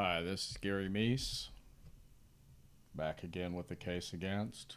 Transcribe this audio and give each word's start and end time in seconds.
Hi, 0.00 0.22
this 0.22 0.52
is 0.52 0.56
Gary 0.58 0.88
Meese. 0.88 1.48
Back 2.94 3.24
again 3.24 3.54
with 3.54 3.66
the 3.66 3.74
case 3.74 4.12
against. 4.12 4.76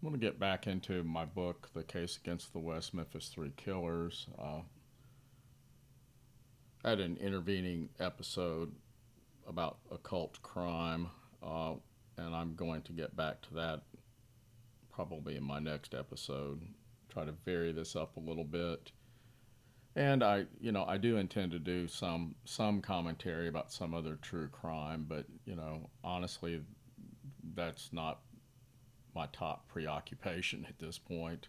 I'm 0.00 0.08
going 0.08 0.18
to 0.18 0.26
get 0.26 0.40
back 0.40 0.66
into 0.66 1.04
my 1.04 1.26
book, 1.26 1.68
The 1.74 1.82
Case 1.82 2.16
Against 2.16 2.54
the 2.54 2.58
West 2.58 2.94
Memphis 2.94 3.28
Three 3.28 3.52
Killers. 3.58 4.28
Uh, 4.38 4.60
I 6.82 6.88
had 6.88 7.00
an 7.00 7.18
intervening 7.18 7.90
episode 8.00 8.72
about 9.46 9.76
occult 9.92 10.40
crime, 10.40 11.08
uh, 11.42 11.74
and 12.16 12.34
I'm 12.34 12.54
going 12.54 12.80
to 12.80 12.92
get 12.92 13.14
back 13.14 13.42
to 13.42 13.54
that 13.56 13.82
probably 14.90 15.36
in 15.36 15.44
my 15.44 15.58
next 15.58 15.92
episode. 15.92 16.62
Try 17.10 17.26
to 17.26 17.32
vary 17.44 17.72
this 17.72 17.94
up 17.94 18.16
a 18.16 18.20
little 18.20 18.44
bit. 18.44 18.90
And 19.96 20.24
I, 20.24 20.46
you 20.60 20.72
know, 20.72 20.84
I 20.84 20.96
do 20.96 21.18
intend 21.18 21.52
to 21.52 21.58
do 21.58 21.86
some 21.86 22.34
some 22.44 22.80
commentary 22.80 23.46
about 23.48 23.72
some 23.72 23.94
other 23.94 24.16
true 24.20 24.48
crime, 24.48 25.06
but 25.08 25.26
you 25.44 25.54
know, 25.54 25.88
honestly, 26.02 26.60
that's 27.54 27.92
not 27.92 28.20
my 29.14 29.26
top 29.26 29.68
preoccupation 29.68 30.66
at 30.68 30.78
this 30.78 30.98
point. 30.98 31.48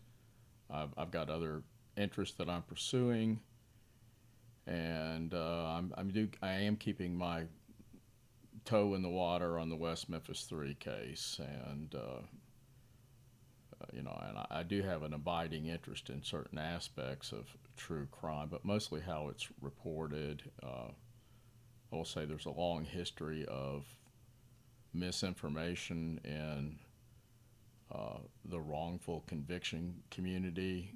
I've, 0.70 0.89
I've 0.98 1.12
got 1.12 1.30
other 1.30 1.63
interests 1.98 2.36
that 2.38 2.50
I'm 2.50 2.62
pursuing, 2.62 3.39
and 4.67 5.34
uh, 5.34 5.66
I'm, 5.66 5.94
I'm 5.98 6.09
do, 6.09 6.27
I 6.41 6.52
am 6.52 6.75
keeping 6.75 7.16
my 7.17 7.44
toe 8.64 8.94
in 8.94 9.02
the 9.02 9.09
water 9.09 9.58
on 9.58 9.70
the 9.70 9.75
West 9.75 10.09
Memphis 10.09 10.44
Three 10.44 10.75
case, 10.75 11.39
and 11.67 11.95
uh, 11.95 12.22
uh, 13.81 13.86
you 13.92 14.03
know, 14.03 14.20
and 14.27 14.38
I, 14.38 14.45
I, 14.52 14.64
do 14.64 14.83
have 14.83 15.03
an 15.03 15.14
abiding 15.14 15.67
interest 15.67 16.09
in 16.09 16.23
certain 16.23 16.58
aspects 16.58 17.31
of 17.31 17.45
true 17.76 18.08
crime, 18.12 18.48
but 18.50 18.66
mostly 18.66 19.02
how 19.02 19.30
it's 19.30 19.48
reported. 19.62 20.44
Uh, 20.64 20.92
I 21.92 21.95
will 21.95 22.06
say 22.06 22.26
there's 22.26 22.45
a 22.45 22.52
long 22.52 22.86
history 22.86 23.45
of 23.48 23.86
misinformation 24.94 26.20
in 26.23 26.80
uh, 27.94 28.17
the 28.45 28.59
wrongful 28.59 29.23
conviction 29.28 29.95
community, 30.09 30.92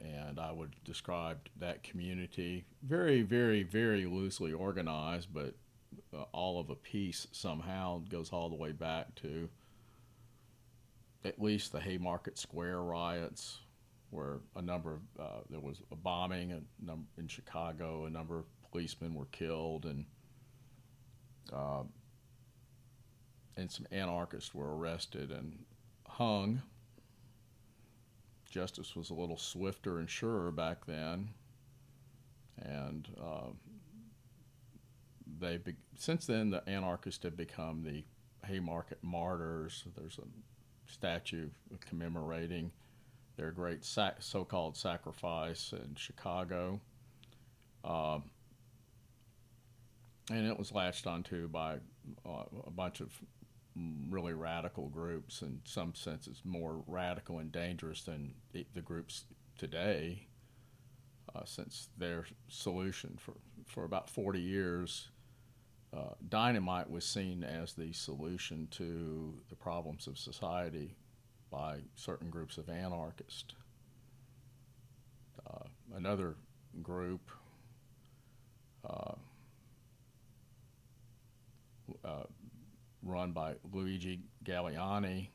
and 0.00 0.38
I 0.38 0.52
would 0.52 0.74
describe 0.84 1.38
that 1.58 1.82
community 1.82 2.64
very, 2.82 3.22
very, 3.22 3.62
very 3.62 4.06
loosely 4.06 4.52
organized, 4.52 5.28
but 5.32 5.54
uh, 6.12 6.24
all 6.32 6.60
of 6.60 6.70
a 6.70 6.74
piece 6.74 7.26
somehow 7.32 8.02
goes 8.10 8.30
all 8.30 8.48
the 8.48 8.56
way 8.56 8.72
back 8.72 9.14
to 9.16 9.48
at 11.24 11.40
least 11.40 11.72
the 11.72 11.80
Haymarket 11.80 12.38
Square 12.38 12.82
riots, 12.82 13.60
where 14.14 14.38
a 14.54 14.62
number 14.62 14.92
of 14.94 15.00
uh, 15.18 15.40
there 15.50 15.60
was 15.60 15.82
a 15.90 15.96
bombing 15.96 16.52
a 16.52 16.60
num- 16.80 17.08
in 17.18 17.26
Chicago, 17.26 18.04
a 18.04 18.10
number 18.10 18.38
of 18.38 18.44
policemen 18.70 19.14
were 19.14 19.26
killed, 19.26 19.84
and 19.86 20.06
uh, 21.52 21.82
and 23.56 23.70
some 23.70 23.86
anarchists 23.90 24.54
were 24.54 24.76
arrested 24.76 25.30
and 25.32 25.58
hung. 26.06 26.62
Justice 28.48 28.94
was 28.94 29.10
a 29.10 29.14
little 29.14 29.36
swifter 29.36 29.98
and 29.98 30.08
surer 30.08 30.52
back 30.52 30.86
then, 30.86 31.30
and 32.62 33.08
uh, 33.20 33.50
they 35.40 35.56
be- 35.56 35.74
since 35.96 36.26
then 36.26 36.50
the 36.50 36.66
anarchists 36.68 37.24
have 37.24 37.36
become 37.36 37.82
the 37.82 38.04
Haymarket 38.46 38.98
martyrs. 39.02 39.82
There's 39.96 40.18
a 40.18 40.90
statue 40.90 41.48
commemorating 41.80 42.70
their 43.36 43.50
great 43.50 43.84
sac- 43.84 44.22
so-called 44.22 44.76
sacrifice 44.76 45.72
in 45.72 45.94
Chicago. 45.96 46.80
Uh, 47.84 48.20
and 50.30 50.46
it 50.46 50.58
was 50.58 50.72
latched 50.72 51.06
onto 51.06 51.48
by 51.48 51.74
uh, 52.26 52.44
a 52.66 52.70
bunch 52.70 53.00
of 53.00 53.10
really 54.08 54.32
radical 54.32 54.88
groups, 54.88 55.42
in 55.42 55.60
some 55.64 55.94
senses 55.94 56.40
more 56.44 56.82
radical 56.86 57.40
and 57.40 57.50
dangerous 57.50 58.02
than 58.02 58.32
the, 58.52 58.64
the 58.74 58.80
groups 58.80 59.24
today, 59.58 60.28
uh, 61.34 61.40
since 61.44 61.88
their 61.98 62.24
solution 62.48 63.18
for, 63.18 63.34
for 63.66 63.84
about 63.84 64.08
40 64.08 64.40
years 64.40 65.08
uh, 65.94 66.14
dynamite 66.28 66.90
was 66.90 67.04
seen 67.04 67.44
as 67.44 67.74
the 67.74 67.92
solution 67.92 68.66
to 68.72 69.34
the 69.48 69.54
problems 69.54 70.06
of 70.06 70.18
society 70.18 70.96
by 71.54 71.78
certain 71.94 72.30
groups 72.30 72.58
of 72.58 72.68
anarchists. 72.68 73.54
Uh, 75.46 75.64
another 75.94 76.34
group 76.82 77.30
uh, 78.88 79.12
uh, 82.04 82.24
run 83.04 83.30
by 83.30 83.54
Luigi 83.72 84.20
Galleani 84.44 85.28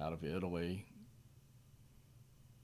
out 0.00 0.12
of 0.12 0.24
Italy, 0.24 0.84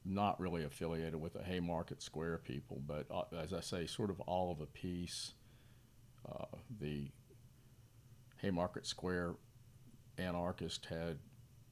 not 0.04 0.40
really 0.40 0.64
affiliated 0.64 1.20
with 1.20 1.34
the 1.34 1.42
Haymarket 1.42 2.02
Square 2.02 2.38
people, 2.38 2.82
but 2.84 3.06
uh, 3.10 3.24
as 3.36 3.52
I 3.52 3.60
say, 3.60 3.86
sort 3.86 4.10
of 4.10 4.20
all 4.22 4.50
of 4.50 4.60
a 4.60 4.66
piece. 4.66 5.34
Uh, 6.28 6.56
the 6.80 7.10
Haymarket 8.38 8.86
Square 8.86 9.34
anarchist 10.18 10.86
had 10.86 11.18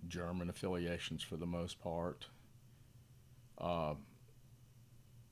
German 0.09 0.49
affiliations 0.51 1.23
for 1.23 1.37
the 1.37 1.47
most 1.47 1.81
part. 1.81 2.27
Uh, 3.59 3.95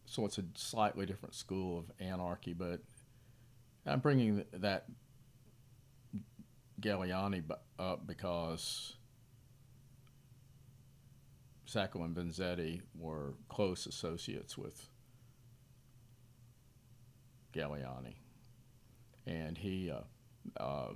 so 0.06 0.24
it's 0.24 0.38
a 0.38 0.44
slightly 0.54 1.06
different 1.06 1.34
school 1.34 1.78
of 1.78 1.90
anarchy, 1.98 2.52
but 2.52 2.80
I'm 3.86 4.00
bringing 4.00 4.44
that 4.52 4.86
Galleani 6.80 7.42
up 7.78 8.06
because 8.06 8.96
Sacco 11.66 12.02
and 12.02 12.14
Vanzetti 12.14 12.82
were 12.98 13.34
close 13.48 13.86
associates 13.86 14.56
with 14.56 14.88
Galleani, 17.52 18.14
and 19.26 19.56
he 19.56 19.90
uh, 19.90 20.62
uh, 20.62 20.92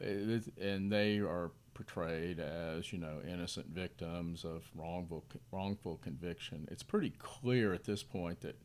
and 0.00 0.92
they 0.92 1.18
are 1.18 1.50
portrayed 1.78 2.40
as 2.40 2.92
you 2.92 2.98
know 2.98 3.20
innocent 3.24 3.68
victims 3.68 4.44
of 4.44 4.64
wrongful 4.74 5.24
wrongful 5.52 5.96
conviction. 5.98 6.66
It's 6.72 6.82
pretty 6.82 7.10
clear 7.20 7.72
at 7.72 7.84
this 7.84 8.02
point 8.02 8.40
that 8.40 8.58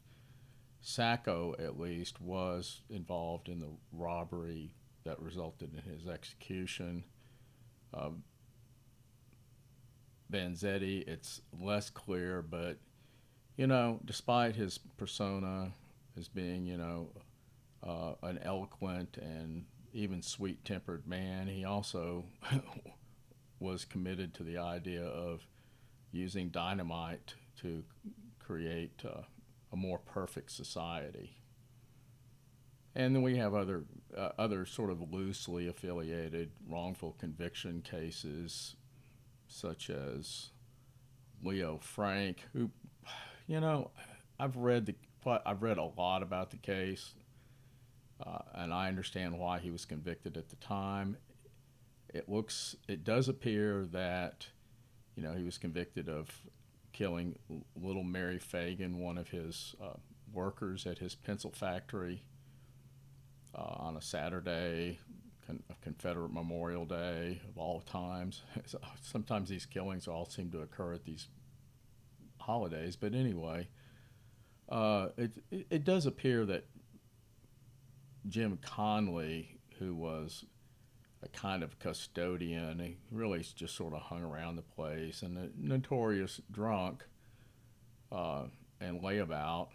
Sacco, 0.82 1.56
at 1.60 1.80
least, 1.80 2.20
was 2.20 2.82
involved 2.90 3.50
in 3.50 3.60
the 3.60 3.70
robbery 3.92 4.74
that 5.04 5.22
resulted 5.22 5.76
in 5.76 5.92
his 5.92 6.08
execution. 6.08 7.04
Um, 7.94 8.24
Vanzetti, 10.32 11.08
it's 11.08 11.42
less 11.62 11.92
clear, 11.92 12.42
but 12.42 12.80
you 13.58 13.68
know, 13.68 14.00
despite 14.06 14.56
his 14.56 14.80
persona 14.98 15.72
as 16.18 16.28
being 16.28 16.66
you 16.66 16.78
know 16.78 17.10
uh, 17.84 18.14
an 18.24 18.40
eloquent 18.42 19.18
and 19.22 19.66
even 19.94 20.24
sweet 20.24 20.66
tempered 20.66 21.06
man, 21.06 21.46
he 21.46 21.64
also 21.64 22.26
was 23.60 23.86
committed 23.86 24.34
to 24.34 24.44
the 24.44 24.58
idea 24.58 25.04
of 25.04 25.48
using 26.12 26.50
dynamite 26.50 27.36
to 27.62 27.84
create 28.40 29.02
uh, 29.06 29.22
a 29.72 29.76
more 29.76 30.00
perfect 30.00 30.52
society. 30.52 31.38
And 32.96 33.16
then 33.16 33.24
we 33.24 33.38
have 33.38 33.56
other 33.56 33.86
uh, 34.16 34.30
other 34.38 34.66
sort 34.66 34.92
of 34.92 35.12
loosely 35.12 35.68
affiliated 35.68 36.52
wrongful 36.68 37.16
conviction 37.20 37.82
cases, 37.82 38.76
such 39.48 39.90
as 39.90 40.52
Leo 41.44 41.80
Frank, 41.82 42.44
who, 42.54 42.70
you 43.48 43.60
know, 43.60 43.90
I've 44.40 44.58
read 44.58 44.86
the 44.86 44.96
I've 45.46 45.64
read 45.64 45.78
a 45.78 45.90
lot 45.98 46.22
about 46.22 46.52
the 46.52 46.58
case. 46.58 47.14
Uh, 48.24 48.40
and 48.54 48.72
I 48.72 48.88
understand 48.88 49.38
why 49.38 49.60
he 49.60 49.72
was 49.72 49.86
convicted 49.86 50.38
at 50.38 50.50
the 50.50 50.56
time. 50.58 51.18
It 52.14 52.30
looks, 52.30 52.76
it 52.88 53.04
does 53.04 53.28
appear 53.28 53.86
that, 53.92 54.48
you 55.16 55.24
know, 55.24 55.34
he 55.34 55.44
was 55.44 55.58
convicted 55.58 56.08
of 56.08 56.30
killing 56.92 57.36
little 57.76 58.04
Mary 58.04 58.38
Fagan, 58.38 59.00
one 59.00 59.18
of 59.18 59.30
his 59.30 59.76
uh, 59.82 59.98
workers 60.32 60.86
at 60.86 61.00
his 61.00 61.16
pencil 61.16 61.52
factory, 61.52 62.24
uh, 63.56 63.76
on 63.78 63.98
a 63.98 64.02
Saturday, 64.02 65.00
con- 65.46 65.64
Confederate 65.82 66.32
Memorial 66.32 66.86
Day 66.86 67.42
of 67.50 67.58
all 67.58 67.82
times. 67.82 68.44
Sometimes 69.02 69.50
these 69.50 69.66
killings 69.66 70.08
all 70.08 70.26
seem 70.26 70.52
to 70.52 70.62
occur 70.62 70.94
at 70.94 71.06
these 71.06 71.28
holidays, 72.40 72.96
but 72.96 73.14
anyway, 73.14 73.68
uh, 74.70 75.10
it, 75.18 75.32
it, 75.52 75.68
it 75.70 75.84
does 75.84 76.06
appear 76.06 76.46
that 76.46 76.66
Jim 78.28 78.60
Conley, 78.62 79.60
who 79.80 79.94
was 79.96 80.46
a 81.24 81.28
kind 81.30 81.64
of 81.64 81.80
custodian, 81.80 82.80
he 82.80 82.98
really 83.12 83.46
just 83.56 83.76
sort 83.76 83.94
of 83.94 84.02
hung 84.02 84.24
around 84.24 84.56
the 84.56 84.62
place, 84.62 85.22
and 85.22 85.38
a 85.38 85.50
notorious 85.58 86.42
drunk 86.52 87.04
uh, 88.12 88.44
and 88.82 89.02
layabout. 89.02 89.70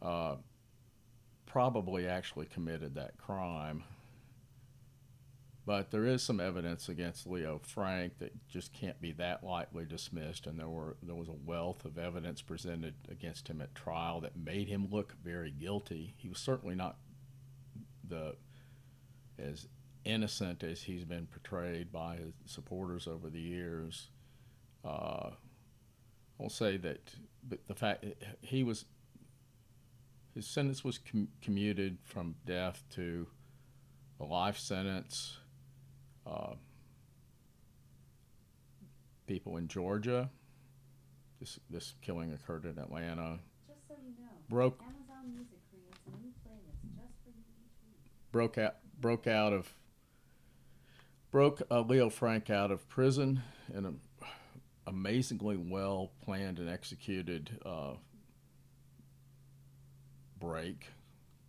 Uh, 0.00 0.36
probably 1.46 2.08
actually 2.08 2.46
committed 2.46 2.94
that 2.94 3.16
crime. 3.18 3.84
But 5.64 5.92
there 5.92 6.06
is 6.06 6.22
some 6.22 6.40
evidence 6.40 6.88
against 6.88 7.26
Leo 7.26 7.60
Frank 7.62 8.18
that 8.18 8.32
just 8.48 8.72
can't 8.72 9.00
be 9.00 9.12
that 9.12 9.44
lightly 9.44 9.84
dismissed, 9.84 10.46
and 10.48 10.58
there 10.58 10.68
were 10.68 10.96
there 11.02 11.14
was 11.14 11.28
a 11.28 11.46
wealth 11.46 11.84
of 11.84 11.98
evidence 11.98 12.42
presented 12.42 12.94
against 13.08 13.46
him 13.46 13.60
at 13.60 13.74
trial 13.74 14.20
that 14.22 14.36
made 14.36 14.66
him 14.66 14.88
look 14.90 15.14
very 15.22 15.52
guilty. 15.52 16.14
He 16.16 16.28
was 16.28 16.38
certainly 16.38 16.74
not 16.74 16.96
the 18.08 18.34
as 19.38 19.68
innocent 20.04 20.62
as 20.62 20.82
he's 20.82 21.04
been 21.04 21.26
portrayed 21.26 21.92
by 21.92 22.16
his 22.16 22.32
supporters 22.46 23.06
over 23.06 23.30
the 23.30 23.40
years. 23.40 24.08
Uh, 24.84 25.30
I'll 26.40 26.48
say 26.48 26.76
that, 26.78 27.12
but 27.48 27.60
the 27.68 27.74
fact 27.74 28.04
he 28.40 28.64
was 28.64 28.84
his 30.34 30.46
sentence 30.46 30.82
was 30.82 30.98
com- 30.98 31.28
commuted 31.42 31.98
from 32.04 32.34
death 32.46 32.82
to 32.90 33.26
a 34.18 34.24
life 34.24 34.58
sentence. 34.58 35.38
Uh, 36.26 36.54
people 39.26 39.56
in 39.56 39.68
Georgia. 39.68 40.30
This 41.40 41.58
this 41.70 41.94
killing 42.02 42.32
occurred 42.32 42.64
in 42.64 42.78
Atlanta. 42.78 43.38
Just 43.66 43.88
so 43.88 43.94
you 44.02 44.10
know, 44.22 44.30
Broke 44.48 44.80
Amazon 44.82 45.32
Music 45.34 45.58
creates 45.70 45.98
a 46.06 46.10
new 46.10 46.32
playlist 46.44 46.96
just 46.96 47.14
for 47.24 47.30
you 47.30 47.44
broke 48.30 48.58
out 48.58 48.76
broke 49.00 49.26
out 49.26 49.52
of 49.52 49.74
broke 51.32 51.62
uh, 51.70 51.80
Leo 51.80 52.10
Frank 52.10 52.50
out 52.50 52.70
of 52.70 52.86
prison 52.88 53.42
in 53.74 53.86
an 53.86 53.98
amazingly 54.86 55.56
well 55.56 56.12
planned 56.22 56.58
and 56.58 56.68
executed 56.68 57.58
uh, 57.64 57.94
break 60.38 60.88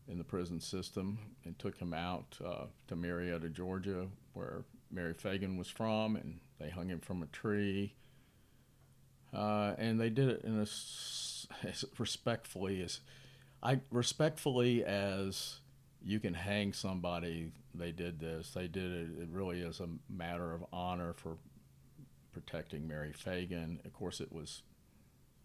in 0.07 0.17
the 0.17 0.23
prison 0.23 0.59
system 0.59 1.19
and 1.43 1.59
took 1.59 1.77
him 1.77 1.93
out 1.93 2.37
uh, 2.43 2.65
to 2.87 2.95
Marietta, 2.95 3.49
Georgia, 3.49 4.07
where 4.33 4.63
Mary 4.89 5.13
Fagan 5.13 5.57
was 5.57 5.67
from, 5.67 6.15
and 6.15 6.39
they 6.59 6.69
hung 6.69 6.87
him 6.87 6.99
from 6.99 7.21
a 7.21 7.27
tree. 7.27 7.93
Uh, 9.33 9.73
and 9.77 9.99
they 9.99 10.09
did 10.09 10.29
it 10.29 10.41
in 10.43 10.59
a 10.59 10.67
as 11.67 11.85
respectfully 11.97 12.81
as 12.81 13.01
I 13.61 13.79
respectfully 13.91 14.83
as 14.85 15.59
you 16.05 16.19
can 16.19 16.33
hang 16.33 16.73
somebody. 16.73 17.51
They 17.73 17.91
did 17.91 18.19
this. 18.19 18.51
They 18.51 18.67
did 18.67 18.91
it. 18.91 19.21
It 19.21 19.29
really 19.31 19.61
is 19.61 19.79
a 19.79 19.87
matter 20.09 20.53
of 20.53 20.65
honor 20.73 21.13
for 21.13 21.37
protecting 22.33 22.87
Mary 22.87 23.13
Fagan. 23.13 23.79
Of 23.85 23.93
course, 23.93 24.19
it 24.19 24.31
was. 24.31 24.63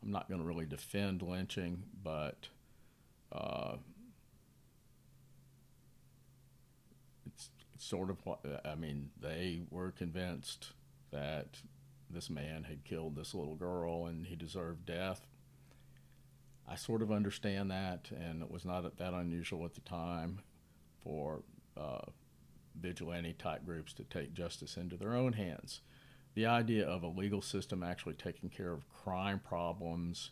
I'm 0.02 0.10
not 0.10 0.28
going 0.28 0.40
to 0.40 0.46
really 0.46 0.66
defend 0.66 1.22
lynching, 1.22 1.82
but 2.04 2.48
uh, 3.32 3.76
it's, 7.26 7.50
it's 7.74 7.84
sort 7.84 8.10
of 8.10 8.24
what 8.24 8.40
I 8.64 8.74
mean. 8.76 9.10
They 9.20 9.62
were 9.70 9.90
convinced 9.90 10.72
that 11.10 11.58
this 12.10 12.30
man 12.30 12.64
had 12.64 12.84
killed 12.84 13.16
this 13.16 13.34
little 13.34 13.56
girl 13.56 14.06
and 14.06 14.26
he 14.26 14.36
deserved 14.36 14.86
death. 14.86 15.26
I 16.70 16.76
sort 16.76 17.02
of 17.02 17.10
understand 17.10 17.70
that, 17.70 18.10
and 18.12 18.42
it 18.42 18.50
was 18.50 18.64
not 18.64 18.98
that 18.98 19.14
unusual 19.14 19.64
at 19.64 19.74
the 19.74 19.80
time 19.80 20.40
for 21.08 21.40
uh, 21.74 22.04
vigilante 22.78 23.32
type 23.32 23.64
groups 23.64 23.94
to 23.94 24.04
take 24.04 24.34
justice 24.34 24.76
into 24.76 24.96
their 24.96 25.14
own 25.14 25.32
hands. 25.32 25.80
The 26.34 26.44
idea 26.44 26.86
of 26.86 27.02
a 27.02 27.08
legal 27.08 27.40
system 27.40 27.82
actually 27.82 28.14
taking 28.14 28.50
care 28.50 28.72
of 28.72 28.88
crime 28.90 29.40
problems 29.40 30.30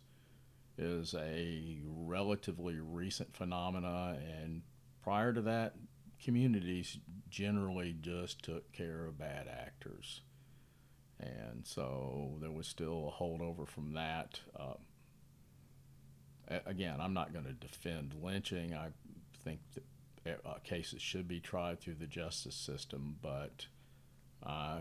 is 0.76 1.14
a 1.14 1.78
relatively 1.82 2.76
recent 2.78 3.34
phenomena, 3.34 4.19
and 4.43 4.61
prior 5.02 5.32
to 5.32 5.40
that, 5.40 5.75
communities 6.23 6.99
generally 7.31 7.96
just 8.02 8.43
took 8.43 8.70
care 8.73 9.06
of 9.06 9.19
bad 9.19 9.49
actors. 9.49 10.20
And 11.19 11.64
so 11.64 12.37
there 12.43 12.50
was 12.50 12.67
still 12.67 13.08
a 13.08 13.23
holdover 13.23 13.67
from 13.67 13.94
that. 13.94 14.40
Uh, 14.55 14.75
again, 16.67 17.00
I'm 17.00 17.14
not 17.14 17.32
going 17.32 17.46
to 17.46 17.52
defend 17.55 18.14
lynching. 18.23 18.75
I 18.75 18.88
think 19.43 19.61
that 19.75 19.84
cases 20.64 21.02
should 21.02 21.28
be 21.28 21.40
tried 21.40 21.81
through 21.81 21.94
the 21.94 22.06
justice 22.06 22.55
system, 22.55 23.17
but 23.23 23.67
uh, 24.44 24.81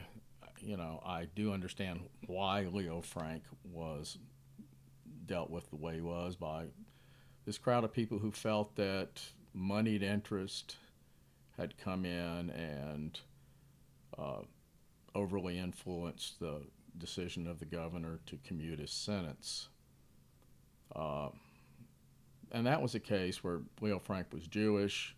you 0.60 0.78
know, 0.78 1.02
I 1.06 1.28
do 1.36 1.54
understand 1.54 2.02
why 2.28 2.62
Leo 2.64 3.02
Frank 3.02 3.44
was 3.64 4.18
dealt 5.26 5.50
with 5.50 5.70
the 5.70 5.76
way 5.76 5.96
he 5.96 6.02
was 6.02 6.36
by 6.36 6.66
this 7.46 7.58
crowd 7.58 7.84
of 7.84 7.94
people 7.94 8.20
who 8.20 8.32
felt 8.32 8.76
that 8.76 9.22
moneyed 9.54 10.04
interest 10.04 10.78
had 11.58 11.78
come 11.78 12.06
in 12.06 12.50
and 12.50 13.20
uh, 14.18 14.42
overly 15.14 15.58
influenced 15.58 16.40
the 16.40 16.62
decision 16.98 17.48
of 17.48 17.60
the 17.60 17.66
governor 17.66 18.20
to 18.26 18.38
commute 18.46 18.80
his 18.80 18.92
sentence. 18.92 19.70
Uh, 20.96 21.30
and 22.52 22.66
that 22.66 22.82
was 22.82 22.96
a 22.96 23.00
case 23.00 23.44
where 23.44 23.62
Leo 23.82 24.00
Frank 24.00 24.28
was 24.34 24.48
Jewish. 24.48 25.16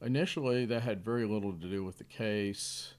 Initially, 0.00 0.64
that 0.66 0.82
had 0.82 1.04
very 1.04 1.26
little 1.26 1.52
to 1.52 1.66
do 1.66 1.84
with 1.84 1.98
the 1.98 2.04
case. 2.04 2.94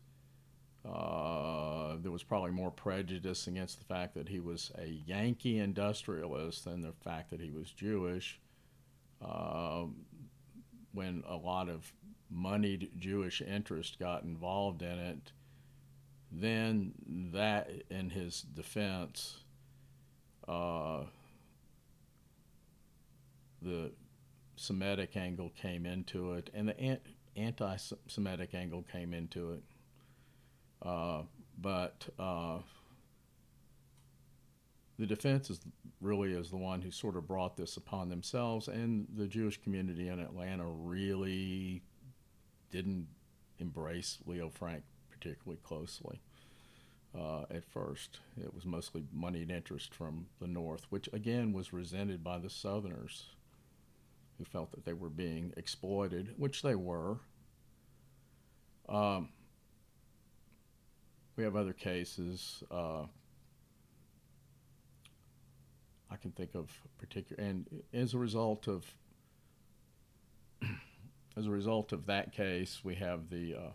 Uh, 0.85 1.95
there 2.01 2.11
was 2.11 2.23
probably 2.23 2.51
more 2.51 2.71
prejudice 2.71 3.47
against 3.47 3.79
the 3.79 3.85
fact 3.85 4.13
that 4.15 4.27
he 4.29 4.39
was 4.39 4.71
a 4.77 4.87
Yankee 5.05 5.59
industrialist 5.59 6.65
than 6.65 6.81
the 6.81 6.93
fact 7.03 7.29
that 7.29 7.39
he 7.39 7.51
was 7.51 7.71
Jewish. 7.71 8.39
Uh, 9.21 9.85
when 10.93 11.23
a 11.27 11.35
lot 11.35 11.69
of 11.69 11.93
moneyed 12.29 12.91
Jewish 12.97 13.41
interest 13.41 13.99
got 13.99 14.23
involved 14.23 14.81
in 14.81 14.99
it, 14.99 15.31
then 16.31 16.93
that, 17.33 17.69
in 17.89 18.09
his 18.09 18.41
defense, 18.41 19.37
uh, 20.47 21.03
the 23.61 23.91
Semitic 24.59 25.15
angle 25.15 25.51
came 25.61 25.85
into 25.85 26.33
it, 26.33 26.49
and 26.53 26.67
the 26.67 26.99
anti-Semitic 27.37 28.53
angle 28.53 28.83
came 28.91 29.13
into 29.13 29.53
it. 29.53 29.63
Uh, 30.81 31.21
but 31.61 32.09
uh, 32.19 32.57
the 34.97 35.05
defense 35.05 35.49
is 35.49 35.61
really 36.01 36.33
is 36.33 36.49
the 36.49 36.57
one 36.57 36.81
who 36.81 36.91
sort 36.91 37.15
of 37.15 37.25
brought 37.25 37.55
this 37.55 37.77
upon 37.77 38.09
themselves, 38.09 38.67
and 38.67 39.07
the 39.15 39.27
Jewish 39.27 39.61
community 39.61 40.09
in 40.09 40.19
Atlanta 40.19 40.65
really 40.65 41.81
didn't 42.69 43.07
embrace 43.59 44.17
Leo 44.25 44.49
Frank 44.49 44.83
particularly 45.09 45.59
closely 45.63 46.19
uh, 47.17 47.43
at 47.49 47.63
first. 47.63 48.19
It 48.37 48.53
was 48.53 48.65
mostly 48.65 49.05
moneyed 49.13 49.51
interest 49.51 49.95
from 49.95 50.25
the 50.41 50.47
North, 50.47 50.85
which 50.89 51.07
again 51.13 51.53
was 51.53 51.71
resented 51.71 52.25
by 52.25 52.39
the 52.39 52.49
Southerners, 52.49 53.27
who 54.39 54.45
felt 54.45 54.71
that 54.71 54.85
they 54.85 54.93
were 54.93 55.09
being 55.09 55.53
exploited, 55.57 56.33
which 56.37 56.63
they 56.63 56.73
were. 56.73 57.17
Um, 58.87 59.29
we 61.35 61.43
have 61.43 61.55
other 61.55 61.73
cases. 61.73 62.63
Uh, 62.71 63.03
I 66.09 66.15
can 66.15 66.31
think 66.31 66.55
of 66.55 66.71
particular, 66.97 67.43
and 67.43 67.67
as 67.93 68.13
a 68.13 68.17
result 68.17 68.67
of 68.67 68.85
as 71.37 71.45
a 71.45 71.51
result 71.51 71.91
of 71.91 72.07
that 72.07 72.31
case, 72.31 72.79
we 72.83 72.95
have 72.95 73.29
the 73.29 73.55
uh, 73.55 73.71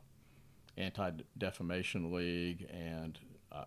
Anti 0.76 1.10
Defamation 1.38 2.12
League, 2.12 2.66
and 2.72 3.18
uh, 3.52 3.64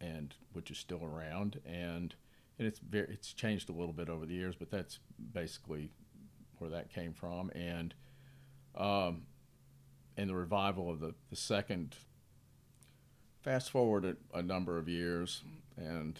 and 0.00 0.34
which 0.52 0.70
is 0.70 0.78
still 0.78 1.02
around, 1.02 1.60
and 1.64 2.14
and 2.58 2.68
it's 2.68 2.78
very 2.78 3.08
it's 3.10 3.32
changed 3.32 3.68
a 3.68 3.72
little 3.72 3.92
bit 3.92 4.08
over 4.08 4.26
the 4.26 4.34
years, 4.34 4.54
but 4.56 4.70
that's 4.70 4.98
basically 5.32 5.90
where 6.58 6.70
that 6.70 6.92
came 6.92 7.12
from, 7.12 7.50
and 7.50 7.94
um, 8.76 9.22
and 10.16 10.30
the 10.30 10.34
revival 10.34 10.90
of 10.90 11.00
the, 11.00 11.14
the 11.30 11.36
second. 11.36 11.96
Fast 13.42 13.70
forward 13.70 14.06
a, 14.06 14.38
a 14.38 14.42
number 14.42 14.78
of 14.78 14.88
years, 14.88 15.42
and 15.76 16.18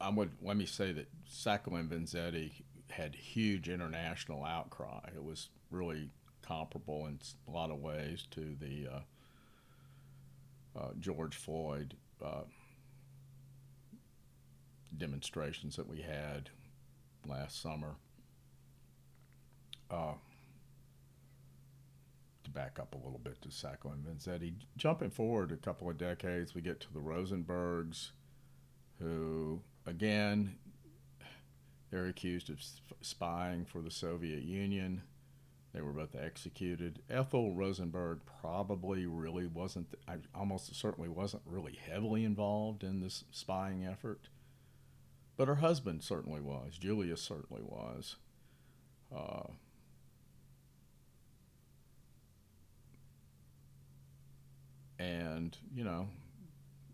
I 0.00 0.10
would 0.10 0.30
let 0.42 0.56
me 0.56 0.66
say 0.66 0.92
that 0.92 1.08
Sacco 1.28 1.74
and 1.74 1.90
Vanzetti 1.90 2.52
had 2.90 3.14
huge 3.14 3.68
international 3.68 4.44
outcry. 4.44 5.00
It 5.14 5.24
was 5.24 5.48
really 5.70 6.10
comparable 6.42 7.06
in 7.06 7.18
a 7.48 7.50
lot 7.50 7.70
of 7.70 7.78
ways 7.78 8.26
to 8.32 8.56
the 8.60 8.88
uh, 8.92 10.78
uh, 10.78 10.88
George 11.00 11.36
Floyd 11.36 11.94
uh, 12.24 12.42
demonstrations 14.96 15.76
that 15.76 15.88
we 15.88 16.02
had 16.02 16.50
last 17.26 17.60
summer. 17.62 17.96
Uh, 19.90 20.14
to 22.44 22.50
back 22.50 22.78
up 22.80 22.94
a 22.94 22.98
little 22.98 23.20
bit 23.22 23.40
to 23.42 23.50
Sacco 23.50 23.90
and 23.92 24.04
Vanzetti, 24.04 24.54
jumping 24.76 25.10
forward 25.10 25.52
a 25.52 25.56
couple 25.56 25.88
of 25.90 25.98
decades, 25.98 26.54
we 26.54 26.60
get 26.62 26.80
to 26.80 26.92
the 26.92 27.00
Rosenbergs, 27.00 28.10
who 28.98 29.60
again 29.86 30.56
They're 31.90 32.06
accused 32.06 32.48
of 32.50 32.64
spying 33.02 33.66
for 33.66 33.82
the 33.82 33.90
Soviet 33.90 34.42
Union. 34.44 35.02
They 35.74 35.82
were 35.82 35.92
both 35.92 36.16
executed. 36.16 37.02
Ethel 37.10 37.54
Rosenberg 37.54 38.20
probably 38.40 39.06
really 39.06 39.46
wasn't, 39.46 39.94
I 40.08 40.16
almost 40.34 40.74
certainly 40.74 41.10
wasn't 41.10 41.42
really 41.46 41.78
heavily 41.86 42.24
involved 42.24 42.82
in 42.82 43.00
this 43.00 43.24
spying 43.30 43.84
effort. 43.84 44.28
But 45.36 45.48
her 45.48 45.56
husband 45.56 46.02
certainly 46.02 46.40
was. 46.40 46.78
Julius 46.78 47.22
certainly 47.22 47.62
was. 47.62 48.16
Uh, 49.14 49.52
and, 54.98 55.56
you 55.74 55.84
know, 55.84 56.08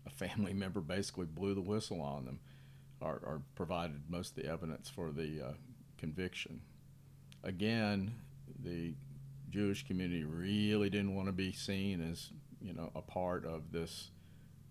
a 0.05 0.09
family 0.09 0.53
member 0.53 0.81
basically 0.81 1.25
blew 1.25 1.53
the 1.53 1.61
whistle 1.61 2.01
on 2.01 2.25
them 2.25 2.39
or, 3.01 3.21
or 3.23 3.41
provided 3.55 4.01
most 4.09 4.37
of 4.37 4.43
the 4.43 4.49
evidence 4.49 4.89
for 4.89 5.11
the 5.11 5.41
uh, 5.41 5.53
conviction. 5.97 6.61
Again, 7.43 8.15
the 8.63 8.93
Jewish 9.49 9.85
community 9.85 10.23
really 10.23 10.89
didn't 10.89 11.15
want 11.15 11.27
to 11.27 11.33
be 11.33 11.51
seen 11.51 12.01
as, 12.11 12.29
you 12.61 12.73
know, 12.73 12.91
a 12.95 13.01
part 13.01 13.45
of 13.45 13.71
this 13.71 14.11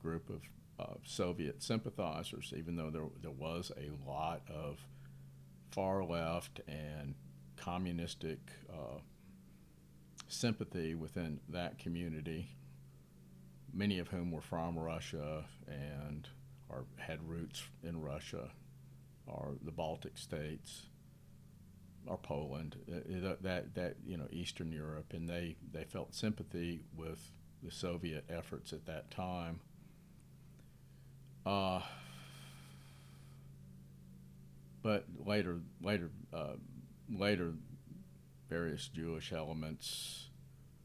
group 0.02 0.28
of 0.30 0.40
uh, 0.78 0.94
Soviet 1.04 1.62
sympathizers, 1.62 2.52
even 2.56 2.76
though 2.76 2.90
there, 2.90 3.08
there 3.22 3.30
was 3.30 3.72
a 3.76 3.90
lot 4.08 4.42
of 4.48 4.78
far 5.70 6.04
left 6.04 6.60
and 6.68 7.14
communistic 7.56 8.38
uh, 8.72 8.98
sympathy 10.28 10.94
within 10.94 11.40
that 11.48 11.78
community, 11.78 12.48
many 13.72 13.98
of 13.98 14.08
whom 14.08 14.30
were 14.30 14.40
from 14.40 14.78
Russia 14.78 15.44
and 15.66 16.28
or 16.68 16.84
had 16.96 17.26
roots 17.28 17.62
in 17.82 18.00
Russia 18.00 18.50
or 19.26 19.54
the 19.62 19.72
Baltic 19.72 20.18
states 20.18 20.86
or 22.06 22.16
Poland, 22.16 22.76
uh, 22.90 23.34
that 23.42 23.74
that 23.74 23.96
you 24.06 24.16
know 24.16 24.28
Eastern 24.30 24.72
Europe, 24.72 25.12
and 25.12 25.28
they 25.28 25.56
they 25.72 25.84
felt 25.84 26.14
sympathy 26.14 26.80
with 26.96 27.32
the 27.62 27.70
Soviet 27.70 28.24
efforts 28.28 28.72
at 28.72 28.86
that 28.86 29.10
time. 29.10 29.60
Uh, 31.48 31.80
but 34.82 35.06
later, 35.24 35.60
later, 35.80 36.10
uh, 36.30 36.56
later, 37.10 37.54
various 38.50 38.86
Jewish 38.88 39.32
elements 39.32 40.28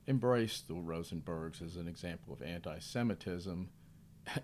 embraced 0.07 0.69
the 0.69 0.75
Rosenbergs 0.75 1.61
as 1.61 1.75
an 1.75 1.89
example 1.89 2.33
of 2.33 2.41
anti-Semitism. 2.41 3.69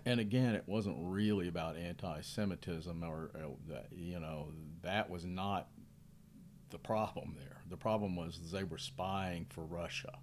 And 0.04 0.20
again, 0.20 0.54
it 0.54 0.64
wasn't 0.66 0.98
really 1.00 1.48
about 1.48 1.78
anti-Semitism, 1.78 3.02
or, 3.02 3.30
or 3.34 3.56
that, 3.70 3.86
you 3.90 4.20
know, 4.20 4.48
that 4.82 5.08
was 5.08 5.24
not 5.24 5.68
the 6.68 6.76
problem 6.76 7.34
there. 7.38 7.62
The 7.70 7.78
problem 7.78 8.14
was 8.14 8.38
they 8.52 8.62
were 8.62 8.76
spying 8.76 9.46
for 9.48 9.64
Russia. 9.64 10.18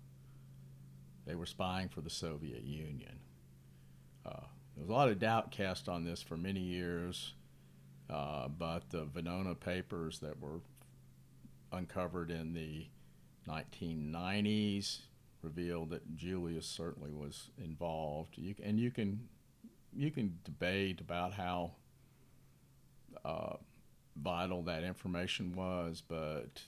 They 1.25 1.33
were 1.33 1.47
spying 1.47 1.89
for 1.89 2.01
the 2.01 2.11
Soviet 2.11 2.61
Union. 2.65 3.17
Uh, 4.23 4.45
there 4.77 4.85
was 4.85 4.89
a 4.89 4.93
lot 4.93 5.09
of 5.09 5.17
doubt 5.17 5.49
cast 5.49 5.89
on 5.89 6.03
this 6.03 6.21
for 6.21 6.37
many 6.37 6.59
years, 6.59 7.33
uh, 8.11 8.47
but 8.47 8.91
the 8.91 9.05
Venona 9.05 9.59
papers 9.59 10.19
that 10.19 10.39
were 10.39 10.61
uncovered 11.71 12.29
in 12.29 12.53
the 12.53 12.85
1990s 13.49 14.99
revealed 15.41 15.89
that 15.89 16.15
Julius 16.15 16.67
certainly 16.67 17.11
was 17.11 17.49
involved. 17.57 18.37
You, 18.37 18.53
and 18.63 18.79
you 18.79 18.91
can 18.91 19.27
you 19.95 20.11
can 20.11 20.37
debate 20.43 21.01
about 21.01 21.33
how 21.33 21.71
uh, 23.25 23.55
vital 24.15 24.61
that 24.63 24.83
information 24.83 25.55
was, 25.55 26.03
but 26.07 26.61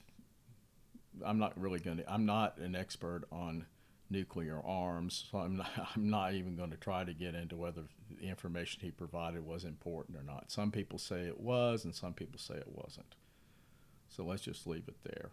I'm 1.24 1.38
not 1.38 1.60
really 1.60 1.80
going 1.80 1.98
to. 1.98 2.12
I'm 2.12 2.26
not 2.26 2.58
an 2.58 2.76
expert 2.76 3.26
on 3.32 3.68
nuclear 4.10 4.62
arms, 4.66 5.26
so 5.32 5.40
I'm 5.40 5.58
not. 5.58 5.70
I'm 5.96 6.10
not 6.10 6.34
even 6.34 6.56
going 6.56 6.72
to 6.72 6.78
try 6.78 7.04
to 7.04 7.14
get 7.14 7.36
into 7.36 7.56
whether 7.56 7.84
the 8.10 8.28
information 8.28 8.82
he 8.82 8.92
provided 8.92 9.46
was 9.46 9.64
important 9.64 10.18
or 10.18 10.24
not. 10.24 10.52
Some 10.52 10.72
people 10.72 11.00
say 11.00 11.22
it 11.22 11.40
was, 11.40 11.86
and 11.86 11.94
some 11.94 12.14
people 12.14 12.40
say 12.40 12.56
it 12.56 12.68
wasn't. 12.68 13.16
So 14.10 14.24
let's 14.24 14.42
just 14.42 14.66
leave 14.66 14.88
it 14.88 14.98
there. 15.04 15.30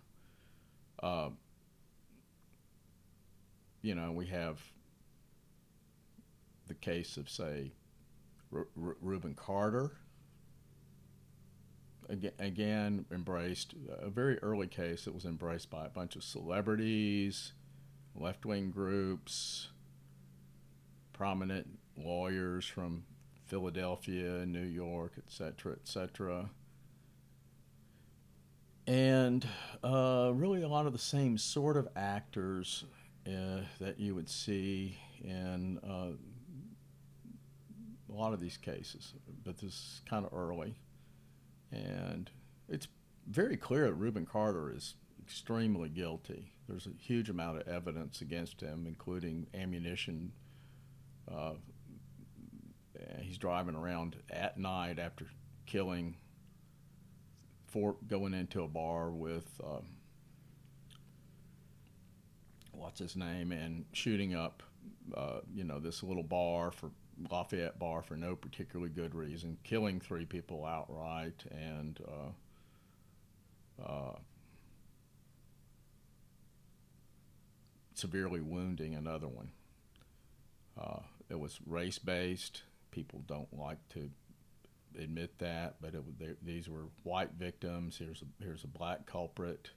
Uh, 1.03 1.31
you 3.83 3.95
know, 3.95 4.13
we 4.13 4.27
have 4.27 4.61
the 6.67 6.75
case 6.75 7.17
of, 7.17 7.31
say, 7.31 7.73
R- 8.53 8.67
R- 8.83 8.97
Rubin 9.01 9.35
Carter 9.35 9.93
again 12.39 13.05
embraced 13.11 13.75
a 14.01 14.09
very 14.09 14.39
early 14.39 14.69
case 14.69 15.05
that 15.05 15.15
was 15.15 15.25
embraced 15.25 15.71
by 15.71 15.87
a 15.87 15.89
bunch 15.89 16.15
of 16.15 16.23
celebrities, 16.23 17.53
left 18.17 18.47
wing 18.47 18.71
groups, 18.71 19.69
prominent 21.13 21.67
lawyers 21.97 22.67
from 22.67 23.05
Philadelphia, 23.47 24.45
New 24.47 24.67
York, 24.67 25.13
et 25.17 25.25
cetera, 25.29 25.73
et 25.73 25.87
cetera. 25.87 26.51
And 28.87 29.47
uh, 29.83 30.33
really 30.35 30.63
a 30.63 30.69
lot 30.69 30.87
of 30.87 30.93
the 30.93 30.99
same 30.99 31.39
sort 31.39 31.77
of 31.77 31.89
actors 31.97 32.85
uh, 33.27 33.61
that 33.81 33.99
you 33.99 34.15
would 34.15 34.29
see 34.29 34.99
in 35.23 35.79
uh, 35.79 36.13
a 38.09 38.13
lot 38.13 38.33
of 38.33 38.41
these 38.41 38.57
cases, 38.57 39.15
but 39.45 39.59
this 39.59 39.73
is 39.73 40.01
kind 40.09 40.25
of 40.25 40.33
early. 40.33 40.77
And 41.73 42.31
it's 42.69 42.87
very 43.29 43.57
clear 43.57 43.87
that 43.87 43.95
Rubin 43.95 44.25
Carter 44.25 44.73
is 44.73 44.95
extremely 45.21 45.89
guilty. 45.89 46.53
There's 46.69 46.87
a 46.87 46.91
huge 46.99 47.31
amount 47.31 47.61
of 47.61 47.69
evidence 47.69 48.21
against 48.21 48.61
him, 48.61 48.87
including 48.87 49.47
ammunition. 49.55 50.33
Uh, 51.31 51.55
he's 53.21 53.39
driving 53.39 53.75
around 53.75 54.17
at 54.31 54.59
night 54.59 54.99
after 54.99 55.27
killing 55.67 56.17
for 57.67 57.97
going 58.09 58.35
into 58.35 58.63
a 58.63 58.69
bar 58.69 59.11
with 59.11 59.61
uh, 59.63 59.81
what's 62.73 62.99
his 62.99 63.17
name 63.17 63.53
and 63.53 63.85
shooting 63.93 64.35
up, 64.35 64.63
uh, 65.17 65.41
you 65.55 65.65
know, 65.65 65.79
this 65.79 66.03
little 66.03 66.23
bar 66.23 66.71
for 66.71 66.91
Lafayette 67.31 67.79
Bar 67.79 68.03
for 68.03 68.17
no 68.17 68.37
particularly 68.37 68.91
good 68.91 69.15
reason, 69.15 69.57
killing 69.65 70.01
three 70.01 70.27
people 70.27 70.65
outright, 70.65 71.45
and 71.51 71.99
uh, 73.83 74.13
severely 77.99 78.41
wounding 78.41 78.95
another 78.95 79.29
one. 79.29 79.51
Uh, 80.81 81.01
it 81.29 81.39
was 81.39 81.59
race 81.67 81.99
based. 81.99 82.63
People 82.91 83.23
don't 83.27 83.53
like 83.59 83.79
to 83.91 84.11
admit 84.99 85.39
that, 85.39 85.77
but 85.81 85.95
it, 85.95 86.45
these 86.45 86.69
were 86.69 86.87
white 87.03 87.33
victims. 87.39 87.99
Here's 87.99 88.23
a, 88.23 88.43
here's 88.43 88.65
a 88.65 88.69
black 88.69 89.07
culprit. 89.07 89.71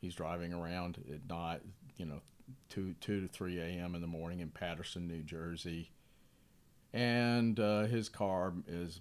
He's 0.00 0.14
driving 0.14 0.52
around 0.52 0.98
at 1.12 1.28
night, 1.28 1.60
you 1.96 2.06
know, 2.06 2.20
two 2.68 2.94
two 3.00 3.20
to 3.20 3.28
three 3.28 3.58
a.m. 3.58 3.94
in 3.94 4.00
the 4.00 4.06
morning 4.06 4.40
in 4.40 4.48
Paterson, 4.50 5.06
New 5.08 5.22
Jersey 5.22 5.90
and 6.92 7.58
uh, 7.60 7.82
his 7.84 8.08
car 8.08 8.52
is 8.66 9.00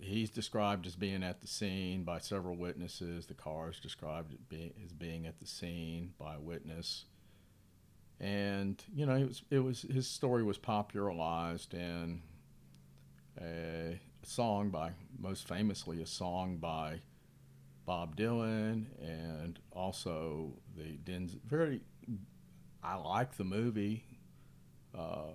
he's 0.00 0.30
described 0.30 0.86
as 0.86 0.96
being 0.96 1.22
at 1.22 1.40
the 1.40 1.46
scene 1.46 2.04
by 2.04 2.18
several 2.18 2.56
witnesses. 2.56 3.26
The 3.26 3.34
car 3.34 3.70
is 3.70 3.80
described 3.80 4.34
as 4.52 4.92
being 4.92 5.26
at 5.26 5.38
the 5.38 5.46
scene 5.46 6.14
by 6.18 6.36
a 6.36 6.40
witness. 6.40 7.04
And 8.20 8.82
you 8.94 9.06
know, 9.06 9.16
it 9.16 9.26
was 9.26 9.42
it 9.50 9.58
was 9.60 9.82
his 9.82 10.06
story 10.06 10.42
was 10.42 10.58
popularized 10.58 11.74
in 11.74 12.22
a 13.40 13.98
song 14.22 14.70
by 14.70 14.92
most 15.18 15.48
famously 15.48 16.02
a 16.02 16.06
song 16.06 16.58
by 16.58 17.00
Bob 17.86 18.16
Dylan 18.16 18.86
and 19.00 19.58
also 19.72 20.52
the 20.76 20.98
Denz 21.04 21.38
very 21.46 21.80
I 22.82 22.96
like 22.96 23.36
the 23.36 23.44
movie. 23.44 24.04
Uh, 24.94 25.34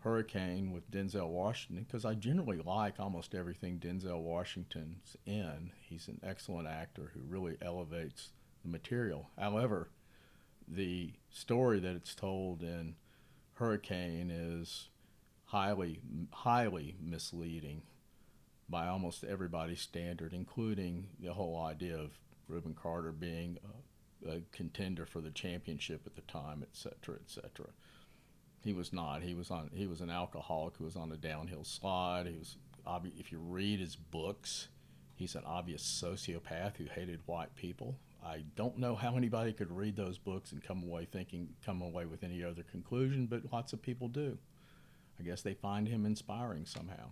Hurricane 0.00 0.72
with 0.72 0.90
Denzel 0.90 1.28
Washington 1.28 1.84
because 1.84 2.04
I 2.04 2.14
generally 2.14 2.62
like 2.64 3.00
almost 3.00 3.34
everything 3.34 3.78
Denzel 3.78 4.22
Washington's 4.22 5.16
in. 5.26 5.72
He's 5.80 6.08
an 6.08 6.20
excellent 6.22 6.68
actor 6.68 7.10
who 7.12 7.20
really 7.28 7.56
elevates 7.60 8.30
the 8.62 8.70
material. 8.70 9.28
However, 9.36 9.90
the 10.70 11.12
story 11.30 11.80
that 11.80 11.94
it's 11.94 12.14
told 12.14 12.62
in 12.62 12.94
Hurricane 13.54 14.30
is 14.30 14.88
highly, 15.46 16.00
highly 16.32 16.96
misleading 17.00 17.82
by 18.68 18.86
almost 18.86 19.24
everybody's 19.24 19.80
standard, 19.80 20.32
including 20.32 21.08
the 21.20 21.32
whole 21.32 21.60
idea 21.60 21.96
of 21.96 22.18
Rubin 22.48 22.74
Carter 22.74 23.12
being 23.12 23.58
a, 24.26 24.36
a 24.36 24.42
contender 24.52 25.06
for 25.06 25.20
the 25.20 25.30
championship 25.30 26.02
at 26.06 26.14
the 26.14 26.22
time, 26.22 26.62
et 26.62 26.74
cetera, 26.76 27.16
et 27.16 27.30
cetera. 27.30 27.70
He 28.62 28.72
was 28.72 28.92
not. 28.92 29.22
He 29.22 29.34
was 29.34 29.50
on. 29.50 29.70
He 29.72 29.86
was 29.86 30.00
an 30.00 30.10
alcoholic 30.10 30.76
who 30.76 30.84
was 30.84 30.96
on 30.96 31.12
a 31.12 31.16
downhill 31.16 31.64
slide. 31.64 32.26
He 32.26 32.38
was. 32.38 32.56
If 33.18 33.30
you 33.30 33.38
read 33.38 33.80
his 33.80 33.96
books, 33.96 34.68
He's 35.18 35.34
an 35.34 35.42
obvious 35.44 35.82
sociopath 35.82 36.76
who 36.76 36.84
hated 36.84 37.18
white 37.26 37.56
people. 37.56 37.98
I 38.24 38.44
don't 38.56 38.78
know 38.78 38.94
how 38.94 39.16
anybody 39.16 39.52
could 39.52 39.70
read 39.70 39.96
those 39.96 40.18
books 40.18 40.52
and 40.52 40.62
come 40.62 40.82
away 40.82 41.06
thinking, 41.10 41.50
come 41.64 41.82
away 41.82 42.04
with 42.04 42.24
any 42.24 42.42
other 42.42 42.62
conclusion, 42.62 43.26
but 43.26 43.52
lots 43.52 43.72
of 43.72 43.80
people 43.80 44.08
do. 44.08 44.38
I 45.18 45.22
guess 45.22 45.42
they 45.42 45.54
find 45.54 45.88
him 45.88 46.04
inspiring 46.04 46.66
somehow. 46.66 47.10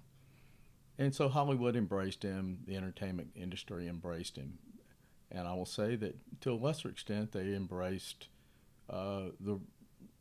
And 0.98 1.14
so 1.14 1.28
Hollywood 1.28 1.76
embraced 1.76 2.22
him, 2.22 2.58
the 2.66 2.76
entertainment 2.76 3.30
industry 3.34 3.88
embraced 3.88 4.36
him. 4.36 4.58
And 5.30 5.46
I 5.46 5.54
will 5.54 5.66
say 5.66 5.96
that 5.96 6.16
to 6.42 6.52
a 6.52 6.54
lesser 6.54 6.88
extent, 6.88 7.32
they 7.32 7.54
embraced 7.54 8.28
uh, 8.88 9.30
the 9.40 9.60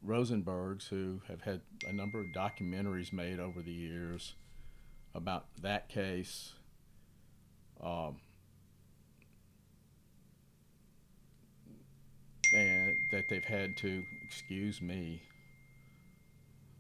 Rosenbergs, 0.05 0.89
who 0.89 1.21
have 1.27 1.41
had 1.41 1.61
a 1.87 1.93
number 1.93 2.19
of 2.19 2.27
documentaries 2.35 3.13
made 3.13 3.39
over 3.39 3.61
the 3.61 3.71
years 3.71 4.35
about 5.13 5.45
that 5.61 5.89
case. 5.89 6.53
Um, 7.81 8.17
and 12.53 12.91
that 13.15 13.29
they've 13.29 13.45
had 13.45 13.77
to, 13.77 14.03
excuse 14.25 14.81
me, 14.81 15.21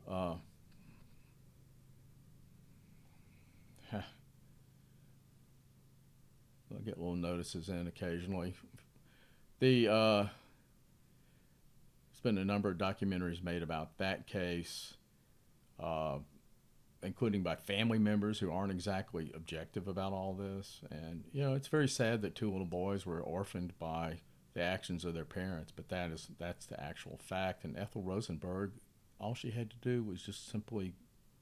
uh, 0.05 0.35
I'll 3.93 4.01
get 6.83 6.97
little 6.97 7.15
notices 7.15 7.69
in 7.69 7.87
occasionally. 7.87 8.53
The 9.59 9.87
uh, 9.87 10.23
there's 12.09 12.19
been 12.21 12.37
a 12.37 12.43
number 12.43 12.69
of 12.69 12.77
documentaries 12.77 13.41
made 13.41 13.63
about 13.63 13.97
that 13.99 14.27
case, 14.27 14.95
uh, 15.81 16.17
including 17.01 17.43
by 17.43 17.55
family 17.55 17.97
members 17.97 18.39
who 18.39 18.51
aren't 18.51 18.73
exactly 18.73 19.31
objective 19.33 19.87
about 19.87 20.11
all 20.11 20.33
this. 20.33 20.81
And 20.91 21.23
you 21.31 21.43
know, 21.43 21.53
it's 21.53 21.69
very 21.69 21.87
sad 21.87 22.21
that 22.23 22.35
two 22.35 22.51
little 22.51 22.65
boys 22.65 23.05
were 23.05 23.21
orphaned 23.21 23.79
by 23.79 24.19
the 24.55 24.63
actions 24.63 25.05
of 25.05 25.13
their 25.13 25.25
parents, 25.25 25.71
but 25.75 25.89
that 25.89 26.09
is 26.09 26.29
that's 26.39 26.65
the 26.65 26.81
actual 26.81 27.19
fact. 27.21 27.63
And 27.63 27.77
Ethel 27.77 28.01
Rosenberg, 28.01 28.71
all 29.19 29.35
she 29.35 29.51
had 29.51 29.69
to 29.69 29.75
do 29.77 30.01
was 30.01 30.23
just 30.23 30.49
simply 30.49 30.93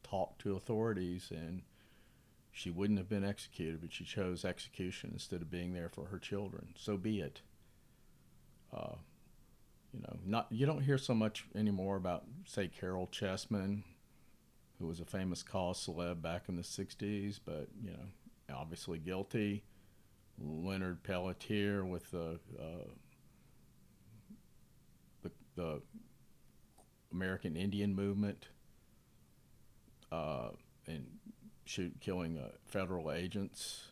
talk 0.04 0.38
to 0.40 0.56
authorities 0.56 1.32
and 1.32 1.62
she 2.52 2.70
wouldn't 2.70 3.00
have 3.00 3.10
been 3.10 3.24
executed, 3.24 3.82
but 3.82 3.94
she 3.94 4.04
chose 4.04 4.44
execution 4.44 5.12
instead 5.14 5.42
of 5.42 5.50
being 5.50 5.74
there 5.74 5.90
for 5.90 6.06
her 6.06 6.20
children. 6.20 6.68
So 6.76 6.98
be 6.98 7.22
it. 7.22 7.42
Uh, 8.76 8.96
you 9.94 10.02
know, 10.02 10.18
not 10.26 10.48
you 10.50 10.66
don't 10.66 10.82
hear 10.82 10.98
so 10.98 11.14
much 11.14 11.46
anymore 11.56 11.96
about, 11.96 12.26
say, 12.46 12.68
Caryl 12.68 13.08
Chessman, 13.12 13.84
who 14.80 14.88
was 14.88 15.00
a 15.00 15.06
famous 15.06 15.44
cause 15.44 15.86
celeb 15.86 16.22
back 16.22 16.46
in 16.50 16.56
the 16.56 16.64
'60s, 16.64 17.40
but 17.46 17.68
you 17.84 17.92
know, 17.92 18.56
obviously 18.56 18.98
guilty. 18.98 19.64
Leonard 20.40 21.04
Pelletier 21.04 21.86
with 21.86 22.10
the 22.10 22.40
uh, 22.60 22.90
the, 25.56 25.82
American 27.14 27.56
Indian 27.56 27.96
movement, 27.96 28.48
uh, 30.12 30.50
and 30.88 31.06
shoot 31.66 31.94
killing 32.02 32.38
uh, 32.38 32.50
federal 32.66 33.12
agents. 33.12 33.92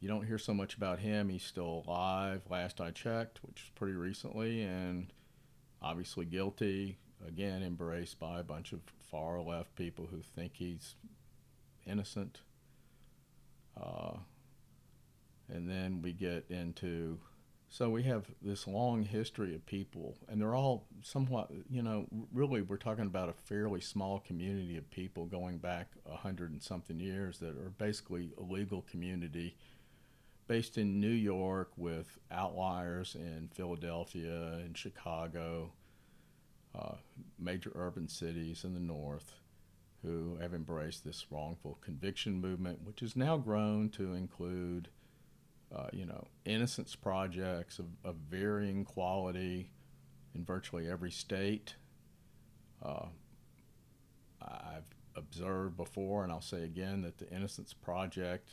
You 0.00 0.08
don't 0.08 0.26
hear 0.26 0.38
so 0.38 0.54
much 0.54 0.74
about 0.74 1.00
him. 1.00 1.28
He's 1.28 1.42
still 1.42 1.84
alive, 1.86 2.42
last 2.48 2.80
I 2.80 2.90
checked, 2.90 3.40
which 3.42 3.62
is 3.64 3.70
pretty 3.74 3.94
recently, 3.94 4.62
and 4.62 5.12
obviously 5.82 6.24
guilty. 6.24 6.98
Again, 7.26 7.62
embraced 7.62 8.20
by 8.20 8.38
a 8.38 8.44
bunch 8.44 8.72
of 8.72 8.80
far 9.10 9.40
left 9.40 9.74
people 9.74 10.08
who 10.10 10.20
think 10.20 10.52
he's 10.54 10.94
innocent. 11.84 12.42
Uh, 13.80 14.18
and 15.48 15.68
then 15.68 16.00
we 16.00 16.12
get 16.12 16.44
into 16.48 17.18
so 17.70 17.90
we 17.90 18.02
have 18.04 18.24
this 18.40 18.66
long 18.66 19.02
history 19.02 19.54
of 19.54 19.64
people, 19.66 20.16
and 20.28 20.40
they're 20.40 20.54
all 20.54 20.86
somewhat, 21.02 21.50
you 21.68 21.82
know, 21.82 22.06
really 22.32 22.62
we're 22.62 22.76
talking 22.76 23.06
about 23.06 23.28
a 23.28 23.34
fairly 23.34 23.80
small 23.80 24.20
community 24.20 24.78
of 24.78 24.90
people 24.90 25.26
going 25.26 25.58
back 25.58 25.88
a 26.10 26.16
hundred 26.16 26.50
and 26.50 26.62
something 26.62 26.98
years 26.98 27.38
that 27.38 27.50
are 27.50 27.72
basically 27.76 28.30
a 28.38 28.42
legal 28.42 28.82
community 28.90 29.54
based 30.46 30.78
in 30.78 30.98
New 30.98 31.08
York 31.08 31.70
with 31.76 32.18
outliers 32.30 33.14
in 33.14 33.50
Philadelphia 33.52 34.54
and 34.64 34.76
Chicago, 34.76 35.70
uh, 36.74 36.94
major 37.38 37.70
urban 37.74 38.08
cities 38.08 38.64
in 38.64 38.72
the 38.72 38.80
north 38.80 39.32
who 40.02 40.38
have 40.40 40.54
embraced 40.54 41.04
this 41.04 41.26
wrongful 41.30 41.76
conviction 41.82 42.40
movement, 42.40 42.78
which 42.82 43.00
has 43.00 43.14
now 43.14 43.36
grown 43.36 43.90
to 43.90 44.14
include 44.14 44.88
uh, 45.74 45.88
you 45.92 46.06
know, 46.06 46.26
innocence 46.44 46.96
projects 46.96 47.78
of, 47.78 47.86
of, 48.04 48.16
varying 48.30 48.84
quality 48.84 49.70
in 50.34 50.44
virtually 50.44 50.88
every 50.88 51.10
state. 51.10 51.74
Uh, 52.82 53.06
I've 54.40 54.84
observed 55.14 55.76
before, 55.76 56.22
and 56.22 56.32
I'll 56.32 56.40
say 56.40 56.62
again, 56.62 57.02
that 57.02 57.18
the 57.18 57.28
Innocence 57.30 57.74
Project 57.74 58.48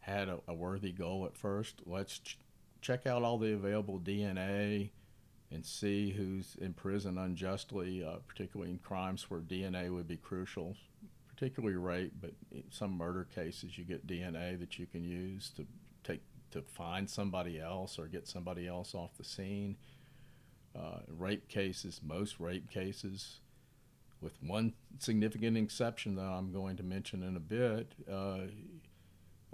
had 0.00 0.28
a, 0.28 0.40
a 0.46 0.54
worthy 0.54 0.92
goal 0.92 1.24
at 1.24 1.36
first. 1.36 1.80
Let's 1.86 2.18
ch- 2.18 2.38
check 2.82 3.06
out 3.06 3.22
all 3.22 3.38
the 3.38 3.54
available 3.54 3.98
DNA 3.98 4.90
and 5.50 5.64
see 5.64 6.10
who's 6.10 6.56
in 6.60 6.74
prison 6.74 7.16
unjustly, 7.16 8.04
uh, 8.04 8.16
particularly 8.26 8.72
in 8.72 8.78
crimes 8.78 9.30
where 9.30 9.40
DNA 9.40 9.90
would 9.90 10.08
be 10.08 10.16
crucial, 10.16 10.76
particularly 11.28 11.76
rape, 11.76 12.12
but 12.20 12.32
in 12.50 12.64
some 12.70 12.98
murder 12.98 13.26
cases 13.34 13.78
you 13.78 13.84
get 13.84 14.06
DNA 14.06 14.58
that 14.58 14.78
you 14.78 14.86
can 14.86 15.04
use 15.04 15.50
to 15.56 15.64
to 16.54 16.62
find 16.62 17.10
somebody 17.10 17.60
else 17.60 17.98
or 17.98 18.06
get 18.06 18.26
somebody 18.26 18.66
else 18.66 18.94
off 18.94 19.16
the 19.18 19.24
scene. 19.24 19.76
Uh, 20.74 20.98
rape 21.08 21.48
cases, 21.48 22.00
most 22.02 22.40
rape 22.40 22.70
cases, 22.70 23.40
with 24.20 24.32
one 24.40 24.72
significant 24.98 25.56
exception 25.56 26.14
that 26.16 26.22
I'm 26.22 26.52
going 26.52 26.76
to 26.76 26.82
mention 26.82 27.22
in 27.22 27.36
a 27.36 27.40
bit, 27.40 27.92
uh, 28.10 28.38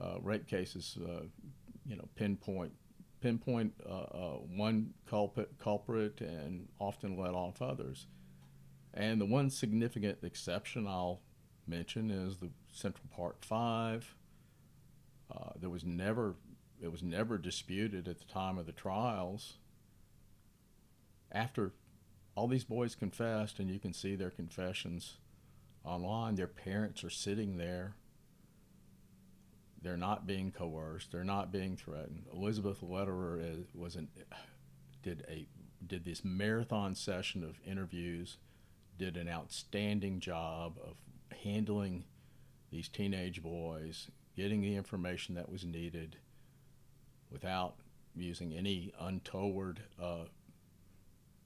uh, 0.00 0.20
rape 0.22 0.46
cases, 0.46 0.96
uh, 1.02 1.24
you 1.86 1.96
know, 1.96 2.08
pinpoint 2.14 2.72
pinpoint 3.20 3.74
uh, 3.86 3.92
uh, 3.92 4.38
one 4.56 4.94
culprit, 5.06 5.50
culprit 5.58 6.22
and 6.22 6.68
often 6.78 7.18
let 7.18 7.34
off 7.34 7.60
others. 7.60 8.06
And 8.94 9.20
the 9.20 9.26
one 9.26 9.50
significant 9.50 10.18
exception 10.22 10.86
I'll 10.86 11.20
mention 11.66 12.10
is 12.10 12.38
the 12.38 12.48
Central 12.72 13.08
Park 13.14 13.44
Five. 13.44 14.14
there 15.60 15.68
was 15.68 15.84
never 15.84 16.34
it 16.82 16.90
was 16.90 17.02
never 17.02 17.36
disputed 17.36 18.08
at 18.08 18.18
the 18.18 18.24
time 18.24 18.58
of 18.58 18.66
the 18.66 18.72
trials. 18.72 19.54
After 21.30 21.72
all 22.34 22.48
these 22.48 22.64
boys 22.64 22.94
confessed, 22.94 23.58
and 23.58 23.70
you 23.70 23.78
can 23.78 23.92
see 23.92 24.16
their 24.16 24.30
confessions 24.30 25.18
online, 25.84 26.36
their 26.36 26.46
parents 26.46 27.04
are 27.04 27.10
sitting 27.10 27.58
there. 27.58 27.94
They're 29.82 29.96
not 29.96 30.26
being 30.26 30.52
coerced. 30.52 31.12
They're 31.12 31.24
not 31.24 31.52
being 31.52 31.76
threatened. 31.76 32.24
Elizabeth 32.32 32.82
Lederer 32.82 33.40
was 33.74 33.96
an, 33.96 34.08
did 35.02 35.24
a 35.28 35.46
did 35.86 36.04
this 36.04 36.22
marathon 36.24 36.94
session 36.94 37.42
of 37.42 37.58
interviews, 37.64 38.36
did 38.98 39.16
an 39.16 39.28
outstanding 39.28 40.20
job 40.20 40.76
of 40.82 40.96
handling 41.42 42.04
these 42.70 42.88
teenage 42.88 43.42
boys, 43.42 44.10
getting 44.36 44.60
the 44.60 44.76
information 44.76 45.34
that 45.34 45.50
was 45.50 45.64
needed 45.64 46.16
without 47.30 47.74
using 48.16 48.52
any 48.52 48.92
untoward 49.00 49.80
uh, 50.00 50.24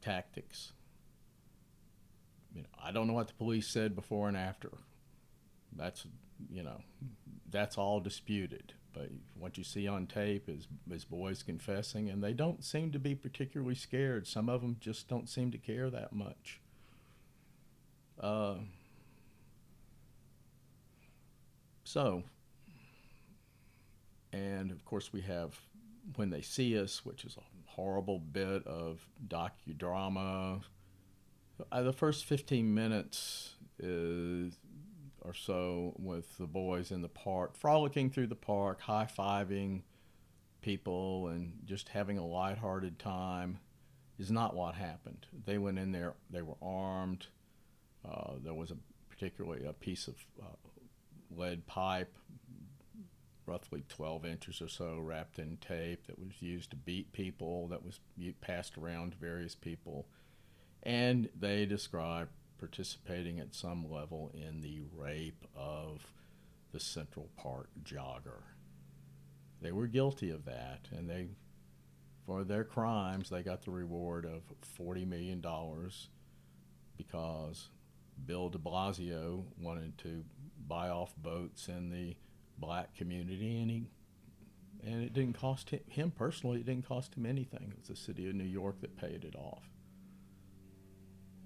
tactics. 0.01 0.73
You 2.55 2.63
know, 2.63 2.69
I 2.83 2.93
don't 2.93 3.07
know 3.07 3.15
what 3.15 3.29
the 3.29 3.35
police 3.35 3.69
said 3.69 3.95
before 3.95 4.29
and 4.29 4.37
after. 4.37 4.71
That's 5.77 6.07
you 6.51 6.63
know, 6.63 6.81
that's 7.51 7.79
all 7.79 8.01
disputed. 8.01 8.75
But 8.93 9.11
what 9.37 9.59
you 9.59 9.65
see 9.65 9.89
on 9.89 10.07
tape 10.07 10.49
is 10.49 10.69
is 10.91 11.05
boys 11.05 11.43
confessing, 11.43 12.09
and 12.09 12.23
they 12.23 12.33
don't 12.33 12.65
seem 12.65 12.93
to 12.93 12.99
be 12.99 13.15
particularly 13.15 13.75
scared. 13.75 14.27
Some 14.27 14.49
of 14.49 14.61
them 14.61 14.77
just 14.81 15.09
don't 15.09 15.29
seem 15.29 15.51
to 15.51 15.59
care 15.59 15.91
that 15.91 16.13
much. 16.13 16.61
Uh, 18.21 18.55
so, 21.83 22.23
and 24.33 24.71
of 24.71 24.85
course, 24.85 25.13
we 25.13 25.23
have 25.23 25.59
when 26.17 26.31
they 26.31 26.41
see 26.41 26.79
us, 26.79 27.05
which 27.05 27.25
is 27.25 27.37
a 27.37 27.71
horrible 27.71 28.19
bit 28.19 28.67
of 28.67 29.07
docudrama. 29.27 30.63
Uh, 31.71 31.83
the 31.83 31.93
first 31.93 32.25
15 32.25 32.73
minutes 32.75 33.55
is 33.79 34.57
or 35.25 35.33
so 35.33 35.95
with 35.99 36.37
the 36.37 36.47
boys 36.47 36.91
in 36.91 37.01
the 37.01 37.09
park, 37.09 37.57
frolicking 37.57 38.11
through 38.11 38.27
the 38.27 38.35
park, 38.35 38.83
high 38.83 39.09
fiving 39.19 39.81
people, 40.61 41.29
and 41.29 41.53
just 41.65 41.89
having 41.89 42.19
a 42.19 42.27
lighthearted 42.27 42.99
time 42.99 43.59
is 44.19 44.31
not 44.31 44.55
what 44.55 44.75
happened. 44.75 45.27
They 45.47 45.59
went 45.59 45.79
in 45.79 45.93
there, 45.93 46.15
they 46.31 46.43
were 46.43 46.57
armed. 46.61 47.27
Uh, 48.07 48.35
there 48.43 48.55
was 48.55 48.71
a 48.71 48.77
particularly 49.09 49.65
a 49.65 49.73
piece 49.73 50.09
of 50.09 50.17
uh, 50.43 50.57
lead 51.35 51.67
pipe 51.67 52.13
roughly 53.47 53.85
12 53.89 54.25
inches 54.25 54.63
or 54.63 54.69
so 54.69 54.99
wrapped 54.99 55.39
in 55.39 55.57
tape 55.59 56.07
that 56.07 56.19
was 56.19 56.41
used 56.41 56.71
to 56.71 56.77
beat 56.77 57.13
people, 57.13 57.69
that 57.69 57.85
was 57.85 58.01
passed 58.41 58.77
around 58.79 59.13
to 59.13 59.19
various 59.19 59.55
people. 59.55 60.07
And 60.83 61.29
they 61.39 61.67
described 61.67 62.31
participating 62.59 63.41
at 63.41 63.55
some 63.55 63.91
level 63.91 64.31
in 64.33 64.61
the 64.61 64.81
rape 64.97 65.47
of 65.57 66.07
the 66.73 66.81
Central 66.81 67.29
Park 67.37 67.69
jogger. 67.83 68.43
They 69.61 69.73
were 69.73 69.87
guilty 69.87 70.31
of 70.31 70.45
that, 70.45 70.89
and 70.91 71.09
they, 71.09 71.29
for 72.27 72.45
their 72.45 72.65
crimes, 72.65 73.31
they 73.31 73.43
got 73.43 73.63
the 73.63 73.71
reward 73.71 74.25
of 74.25 74.43
$40 74.79 75.07
million 75.07 75.43
because 76.97 77.69
Bill 78.27 78.49
de 78.49 78.59
Blasio 78.59 79.45
wanted 79.59 79.97
to 79.99 80.25
buy 80.67 80.89
off 80.89 81.15
boats 81.17 81.69
in 81.69 81.91
the 81.91 82.17
black 82.59 82.95
community, 82.97 83.61
and 83.61 83.71
he 83.71 83.87
and 84.83 85.03
it 85.03 85.15
didn't 85.15 85.39
cost 85.39 85.71
him, 85.71 85.81
him 85.89 86.11
personally. 86.11 86.61
It 86.61 86.67
didn't 86.67 86.87
cost 86.87 87.15
him 87.15 87.25
anything. 87.25 87.73
It 87.73 87.79
was 87.79 87.89
the 87.89 87.97
city 87.97 88.29
of 88.29 88.35
New 88.35 88.45
York 88.45 88.81
that 88.83 88.97
paid 88.97 89.25
it 89.25 89.35
off. 89.35 89.63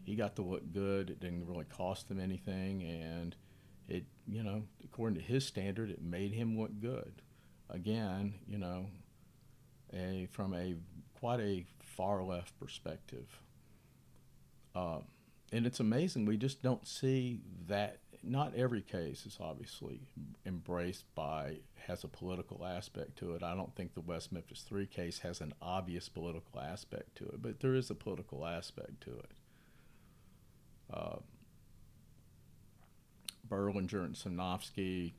He 0.04 0.16
got 0.16 0.36
to 0.36 0.42
look 0.42 0.72
good. 0.72 1.10
It 1.10 1.20
didn't 1.20 1.46
really 1.46 1.66
cost 1.66 2.10
him 2.10 2.18
anything, 2.18 2.82
and 2.82 3.36
it 3.88 4.04
you 4.26 4.42
know 4.42 4.64
according 4.84 5.18
to 5.18 5.24
his 5.24 5.46
standard, 5.46 5.90
it 5.90 6.02
made 6.02 6.32
him 6.32 6.58
look 6.58 6.80
good. 6.80 7.22
Again, 7.70 8.34
you 8.46 8.58
know, 8.58 8.86
a 9.92 10.28
from 10.32 10.54
a 10.54 10.74
quite 11.18 11.40
a 11.40 11.66
far 11.80 12.22
left 12.22 12.58
perspective. 12.58 13.40
Uh, 14.74 15.00
and 15.52 15.66
it's 15.66 15.80
amazing 15.80 16.26
we 16.26 16.36
just 16.36 16.62
don't 16.62 16.86
see 16.86 17.40
that 17.66 17.98
not 18.22 18.54
every 18.54 18.82
case 18.82 19.26
is 19.26 19.38
obviously 19.40 20.00
embraced 20.44 21.04
by 21.14 21.58
has 21.86 22.04
a 22.04 22.08
political 22.08 22.64
aspect 22.64 23.16
to 23.18 23.34
it. 23.34 23.42
I 23.42 23.54
don't 23.54 23.74
think 23.74 23.94
the 23.94 24.00
West 24.00 24.32
Memphis 24.32 24.62
3 24.62 24.86
case 24.86 25.20
has 25.20 25.40
an 25.40 25.54
obvious 25.62 26.08
political 26.08 26.60
aspect 26.60 27.16
to 27.16 27.24
it, 27.24 27.42
but 27.42 27.60
there 27.60 27.74
is 27.74 27.90
a 27.90 27.94
political 27.94 28.44
aspect 28.46 29.00
to 29.02 29.10
it. 29.10 29.30
Uh, 30.92 31.16
Berlinger 33.48 34.04
and 34.04 34.14
Sinofsky, 34.14 35.12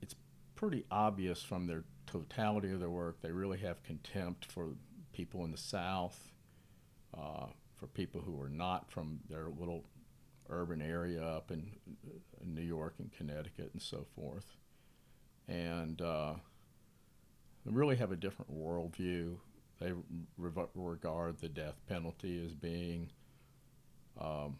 it's 0.00 0.14
pretty 0.54 0.84
obvious 0.90 1.42
from 1.42 1.66
their 1.66 1.84
totality 2.06 2.72
of 2.72 2.80
their 2.80 2.90
work, 2.90 3.20
they 3.20 3.32
really 3.32 3.58
have 3.58 3.82
contempt 3.82 4.50
for 4.50 4.68
people 5.12 5.44
in 5.44 5.50
the 5.50 5.58
South 5.58 6.32
uh, 7.16 7.46
for 7.76 7.86
people 7.88 8.20
who 8.20 8.40
are 8.40 8.48
not 8.48 8.90
from 8.90 9.20
their 9.28 9.48
little 9.58 9.84
urban 10.50 10.82
area 10.82 11.22
up 11.22 11.50
in, 11.50 11.70
in 12.42 12.54
New 12.54 12.62
York 12.62 12.94
and 12.98 13.12
Connecticut 13.12 13.70
and 13.72 13.82
so 13.82 14.06
forth. 14.14 14.56
And 15.48 16.00
uh, 16.00 16.34
really 17.64 17.96
have 17.96 18.12
a 18.12 18.16
different 18.16 18.52
worldview. 18.52 19.36
They 19.80 19.92
re- 20.38 20.66
regard 20.74 21.38
the 21.38 21.48
death 21.48 21.80
penalty 21.88 22.42
as 22.44 22.54
being 22.54 23.10
um, 24.20 24.56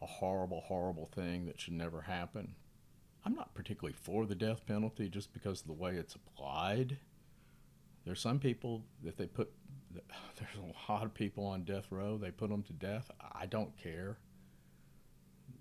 a 0.00 0.06
horrible, 0.06 0.60
horrible 0.60 1.10
thing 1.14 1.46
that 1.46 1.60
should 1.60 1.74
never 1.74 2.02
happen. 2.02 2.54
I'm 3.24 3.34
not 3.34 3.54
particularly 3.54 3.96
for 4.00 4.26
the 4.26 4.34
death 4.34 4.64
penalty 4.66 5.08
just 5.08 5.32
because 5.32 5.60
of 5.60 5.66
the 5.66 5.72
way 5.72 5.94
it's 5.96 6.14
applied. 6.14 6.98
There's 8.04 8.20
some 8.20 8.38
people 8.38 8.84
that 9.02 9.18
they 9.18 9.26
put 9.26 9.52
there's 10.38 10.56
a 10.56 10.92
lot 10.92 11.04
of 11.04 11.14
people 11.14 11.46
on 11.46 11.64
death 11.64 11.86
row. 11.90 12.16
They 12.16 12.30
put 12.30 12.50
them 12.50 12.62
to 12.64 12.72
death. 12.72 13.10
I 13.32 13.46
don't 13.46 13.76
care. 13.76 14.18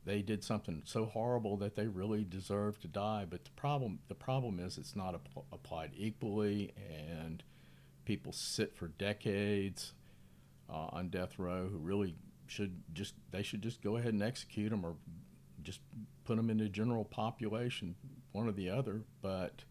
They 0.06 0.21
did 0.21 0.43
something 0.43 0.84
so 0.86 1.06
horrible 1.06 1.58
that 1.58 1.76
they 1.76 1.88
really 1.88 2.23
deserve 2.23 2.80
to 2.80 2.88
die. 2.88 3.26
But 3.30 3.43
the 3.43 3.52
problem, 3.52 4.00
the 4.08 4.15
problem 4.15 4.60
is, 4.60 4.78
it's 4.78 4.95
not 4.95 5.13
apl- 5.13 5.43
applied 5.52 5.91
equally, 5.97 6.71
and 6.89 7.43
people 8.06 8.32
sit 8.32 8.76
for 8.78 8.88
decades 8.88 9.93
uh, 10.69 10.88
on 10.91 11.10
death 11.10 11.38
row 11.38 11.67
who 11.69 11.78
really 11.78 12.15
should 12.47 12.82
just 12.93 13.15
they 13.32 13.43
should 13.43 13.62
just 13.62 13.82
go 13.82 13.97
ahead 13.97 14.13
and 14.13 14.23
execute 14.23 14.69
them 14.69 14.86
or 14.86 14.95
just 15.62 15.82
put 16.23 16.38
them 16.38 16.50
in 16.50 16.58
the 16.58 16.69
general 16.69 17.04
population, 17.04 17.95
one 18.32 18.47
or 18.47 18.54
the 18.54 18.69
other. 18.69 19.02
But 19.21 19.65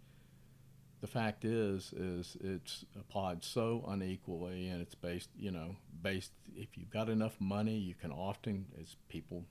the 1.07 1.13
fact 1.13 1.45
is 1.45 1.93
is 1.93 2.37
it's 2.43 2.85
applied 2.99 3.45
so 3.45 3.85
unequally 3.87 4.69
and 4.69 4.83
it's 4.83 4.97
based 4.97 5.29
you 5.39 5.53
know 5.53 5.77
based 6.03 6.33
if 6.57 6.77
you've 6.77 6.91
got 6.91 7.09
enough 7.09 7.37
money 7.39 7.77
you 7.77 7.95
can 7.95 8.11
often 8.11 8.67
as 8.83 8.97
people 9.09 9.45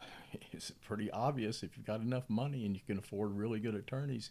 it's 0.52 0.70
pretty 0.86 1.10
obvious 1.10 1.64
if 1.64 1.76
you've 1.76 1.84
got 1.84 2.00
enough 2.00 2.30
money 2.30 2.64
and 2.64 2.76
you 2.76 2.82
can 2.86 2.98
afford 2.98 3.36
really 3.36 3.58
good 3.58 3.74
attorneys 3.74 4.30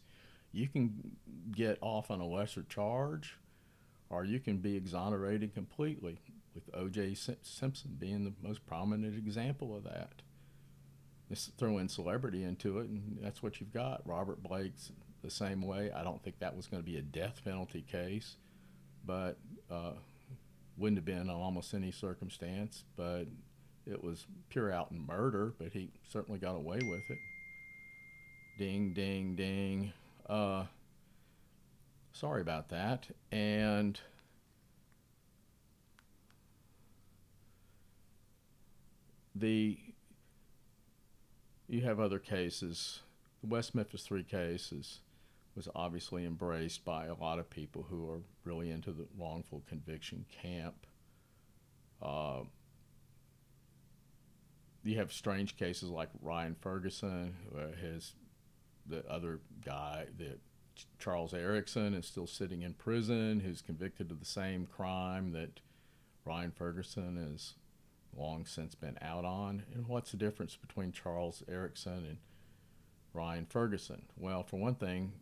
you 0.53 0.65
can 0.69 1.17
get 1.51 1.77
off 1.81 2.09
on 2.09 2.21
a 2.21 2.25
lesser 2.25 2.63
charge 2.69 3.37
or 4.09 4.23
you 4.23 4.39
can 4.39 4.59
be 4.59 4.77
exonerated 4.77 5.53
completely 5.53 6.21
with 6.55 6.71
oj 6.71 7.17
simpson 7.41 7.97
being 7.99 8.23
the 8.23 8.33
most 8.41 8.65
prominent 8.65 9.17
example 9.17 9.75
of 9.75 9.83
that. 9.83 10.21
Just 11.27 11.57
throw 11.57 11.79
in 11.79 11.89
celebrity 11.89 12.43
into 12.43 12.79
it 12.79 12.87
and 12.87 13.17
that's 13.21 13.43
what 13.43 13.59
you've 13.59 13.73
got 13.73 14.01
robert 14.05 14.41
blake's 14.41 14.91
the 15.23 15.31
same 15.31 15.61
way. 15.61 15.91
I 15.91 16.03
don't 16.03 16.21
think 16.21 16.39
that 16.39 16.55
was 16.55 16.67
going 16.67 16.83
to 16.83 16.85
be 16.89 16.97
a 16.97 17.01
death 17.01 17.41
penalty 17.43 17.81
case, 17.81 18.35
but 19.05 19.37
uh, 19.71 19.93
wouldn't 20.77 20.97
have 20.97 21.05
been 21.05 21.29
on 21.29 21.29
almost 21.29 21.73
any 21.73 21.91
circumstance. 21.91 22.83
But 22.95 23.25
it 23.85 24.03
was 24.03 24.27
pure 24.49 24.71
out 24.71 24.91
and 24.91 25.07
murder, 25.07 25.53
but 25.57 25.73
he 25.73 25.89
certainly 26.09 26.39
got 26.39 26.55
away 26.55 26.79
with 26.83 27.09
it. 27.09 27.17
Ding, 28.57 28.93
ding, 28.93 29.35
ding. 29.35 29.93
Uh, 30.29 30.65
sorry 32.11 32.41
about 32.41 32.69
that. 32.69 33.07
And 33.31 33.99
the 39.33 39.77
you 41.67 41.81
have 41.81 41.99
other 41.99 42.19
cases. 42.19 42.99
The 43.41 43.47
West 43.47 43.73
Memphis 43.73 44.03
Three 44.03 44.23
cases. 44.23 44.99
Was 45.55 45.67
obviously 45.75 46.25
embraced 46.25 46.83
by 46.83 47.05
a 47.05 47.13
lot 47.13 47.39
of 47.39 47.49
people 47.49 47.85
who 47.89 48.09
are 48.09 48.21
really 48.43 48.71
into 48.71 48.91
the 48.91 49.05
wrongful 49.17 49.63
conviction 49.67 50.25
camp. 50.41 50.85
Uh, 52.01 52.41
you 54.83 54.97
have 54.97 55.13
strange 55.13 55.55
cases 55.55 55.89
like 55.89 56.09
Ryan 56.21 56.55
Ferguson, 56.59 57.35
his 57.79 58.13
the 58.85 59.05
other 59.09 59.39
guy 59.63 60.07
that 60.17 60.39
Charles 60.99 61.33
Erickson 61.33 61.93
is 61.93 62.05
still 62.05 62.27
sitting 62.27 62.63
in 62.63 62.73
prison, 62.73 63.39
who's 63.39 63.61
convicted 63.61 64.11
of 64.11 64.19
the 64.19 64.25
same 64.25 64.65
crime 64.65 65.31
that 65.31 65.61
Ryan 66.25 66.51
Ferguson 66.51 67.15
has 67.31 67.53
long 68.15 68.45
since 68.45 68.75
been 68.75 68.97
out 69.01 69.25
on. 69.25 69.63
And 69.73 69.87
what's 69.87 70.11
the 70.11 70.17
difference 70.17 70.55
between 70.55 70.91
Charles 70.91 71.43
Erickson 71.47 72.05
and 72.05 72.17
Ryan 73.13 73.45
Ferguson? 73.45 74.03
Well, 74.17 74.43
for 74.43 74.57
one 74.57 74.75
thing, 74.75 75.13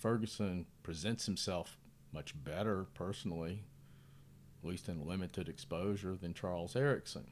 Ferguson 0.00 0.66
presents 0.82 1.26
himself 1.26 1.76
much 2.12 2.34
better 2.42 2.86
personally, 2.94 3.64
at 4.62 4.68
least 4.68 4.88
in 4.88 5.06
limited 5.06 5.48
exposure, 5.48 6.16
than 6.16 6.32
Charles 6.34 6.74
Erickson. 6.74 7.26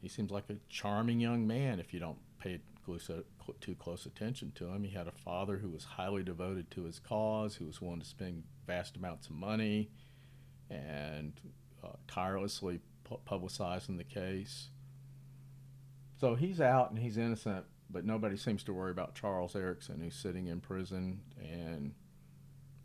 He 0.00 0.08
seems 0.08 0.30
like 0.30 0.48
a 0.50 0.56
charming 0.68 1.20
young 1.20 1.46
man 1.46 1.80
if 1.80 1.92
you 1.92 1.98
don't 1.98 2.18
pay 2.38 2.60
close, 2.84 3.10
too 3.60 3.74
close 3.74 4.06
attention 4.06 4.52
to 4.54 4.68
him. 4.68 4.84
He 4.84 4.94
had 4.94 5.08
a 5.08 5.12
father 5.12 5.58
who 5.58 5.70
was 5.70 5.84
highly 5.84 6.22
devoted 6.22 6.70
to 6.72 6.84
his 6.84 7.00
cause, 7.00 7.56
who 7.56 7.66
was 7.66 7.80
willing 7.80 8.00
to 8.00 8.06
spend 8.06 8.44
vast 8.66 8.96
amounts 8.96 9.26
of 9.26 9.34
money 9.34 9.90
and 10.70 11.32
uh, 11.82 11.96
tirelessly 12.06 12.80
pu- 13.02 13.18
publicizing 13.28 13.96
the 13.96 14.04
case. 14.04 14.68
So 16.20 16.34
he's 16.36 16.60
out 16.60 16.90
and 16.90 16.98
he's 17.00 17.18
innocent, 17.18 17.64
but 17.94 18.04
nobody 18.04 18.36
seems 18.36 18.64
to 18.64 18.74
worry 18.74 18.90
about 18.90 19.14
Charles 19.14 19.54
Erickson, 19.54 20.00
who's 20.00 20.16
sitting 20.16 20.48
in 20.48 20.60
prison. 20.60 21.20
And 21.40 21.92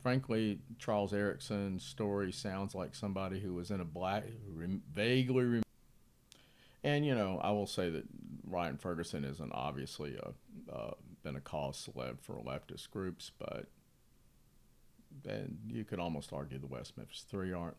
frankly, 0.02 0.60
Charles 0.78 1.14
Erickson's 1.14 1.84
story 1.84 2.32
sounds 2.32 2.76
like 2.76 2.94
somebody 2.94 3.40
who 3.40 3.56
was 3.56 3.72
in 3.72 3.82
a 3.82 3.86
black, 3.86 4.26
vaguely. 4.94 5.44
Rem- 5.44 5.64
and 6.84 7.06
you 7.06 7.16
know, 7.16 7.42
I 7.44 7.50
will 7.50 7.66
say 7.66 7.90
that 7.90 8.06
Ryan 8.48 8.78
Ferguson 8.78 9.26
isn't 9.26 9.52
obviously 9.52 10.16
a, 10.16 10.94
been 11.24 11.36
a 11.36 11.42
cause 11.42 11.90
celeb 11.92 12.22
for 12.22 12.36
leftist 12.36 12.92
groups, 12.92 13.32
but 13.40 13.66
and 15.28 15.58
you 15.68 15.84
could 15.84 16.00
almost 16.00 16.32
argue 16.32 16.60
the 16.60 16.68
West 16.68 16.96
Memphis 16.98 17.26
Three 17.30 17.52
aren't. 17.52 17.78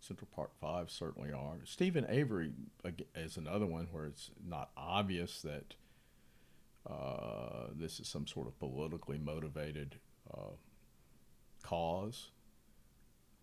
Central 0.00 0.28
Park 0.34 0.50
Five 0.58 0.90
certainly 0.90 1.30
are. 1.30 1.58
Steven 1.64 2.06
Avery 2.08 2.52
is 3.14 3.36
another 3.36 3.66
one 3.66 3.86
where 3.92 4.06
it's 4.06 4.30
not 4.42 4.70
obvious 4.74 5.42
that 5.42 5.74
uh, 6.88 7.66
this 7.74 8.00
is 8.00 8.08
some 8.08 8.26
sort 8.26 8.46
of 8.46 8.58
politically 8.58 9.18
motivated 9.18 9.96
uh, 10.32 10.54
cause. 11.62 12.30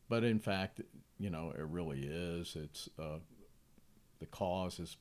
But 0.10 0.23
in 0.23 0.39
fact, 0.39 0.82
you 1.19 1.30
know, 1.30 1.54
it 1.58 1.65
really 1.65 2.08
is. 2.10 2.56
It's 2.56 2.89
uh, 3.00 3.19
the 4.19 4.26
cause 4.26 4.80
is 4.80 4.97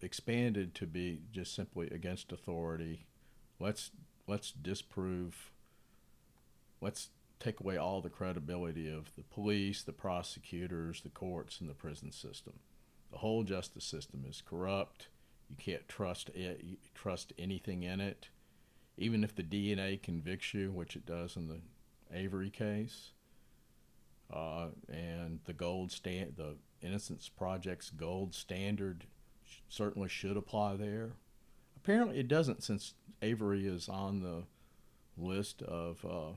expanded 0.00 0.74
to 0.76 0.86
be 0.86 1.20
just 1.32 1.54
simply 1.54 1.88
against 1.90 2.32
authority. 2.32 3.06
Let's 3.60 3.90
let's 4.26 4.52
disprove. 4.52 5.50
Let's 6.80 7.08
take 7.40 7.60
away 7.60 7.76
all 7.76 8.00
the 8.00 8.10
credibility 8.10 8.88
of 8.88 9.14
the 9.16 9.22
police, 9.22 9.82
the 9.82 9.92
prosecutors, 9.92 11.00
the 11.02 11.08
courts, 11.08 11.60
and 11.60 11.68
the 11.68 11.74
prison 11.74 12.12
system. 12.12 12.54
The 13.10 13.18
whole 13.18 13.44
justice 13.44 13.84
system 13.84 14.24
is 14.28 14.42
corrupt. 14.44 15.08
You 15.48 15.56
can't 15.56 15.88
trust 15.88 16.28
it, 16.30 16.62
trust 16.94 17.32
anything 17.38 17.82
in 17.82 18.00
it, 18.00 18.28
even 18.96 19.24
if 19.24 19.34
the 19.34 19.42
DNA 19.42 20.02
convicts 20.02 20.52
you, 20.52 20.70
which 20.70 20.96
it 20.96 21.06
does 21.06 21.36
in 21.36 21.48
the 21.48 21.60
Avery 22.12 22.50
case. 22.50 23.12
Uh, 24.32 24.68
and 24.88 25.40
the 25.44 25.54
gold 25.54 25.90
stand, 25.90 26.34
the 26.36 26.56
Innocence 26.82 27.30
Project's 27.30 27.88
gold 27.90 28.34
standard 28.34 29.06
sh- 29.44 29.60
certainly 29.68 30.08
should 30.08 30.36
apply 30.36 30.76
there. 30.76 31.12
Apparently, 31.76 32.18
it 32.18 32.28
doesn't, 32.28 32.62
since 32.62 32.92
Avery 33.22 33.66
is 33.66 33.88
on 33.88 34.20
the 34.20 34.44
list 35.16 35.62
of 35.62 36.04
uh, 36.04 36.36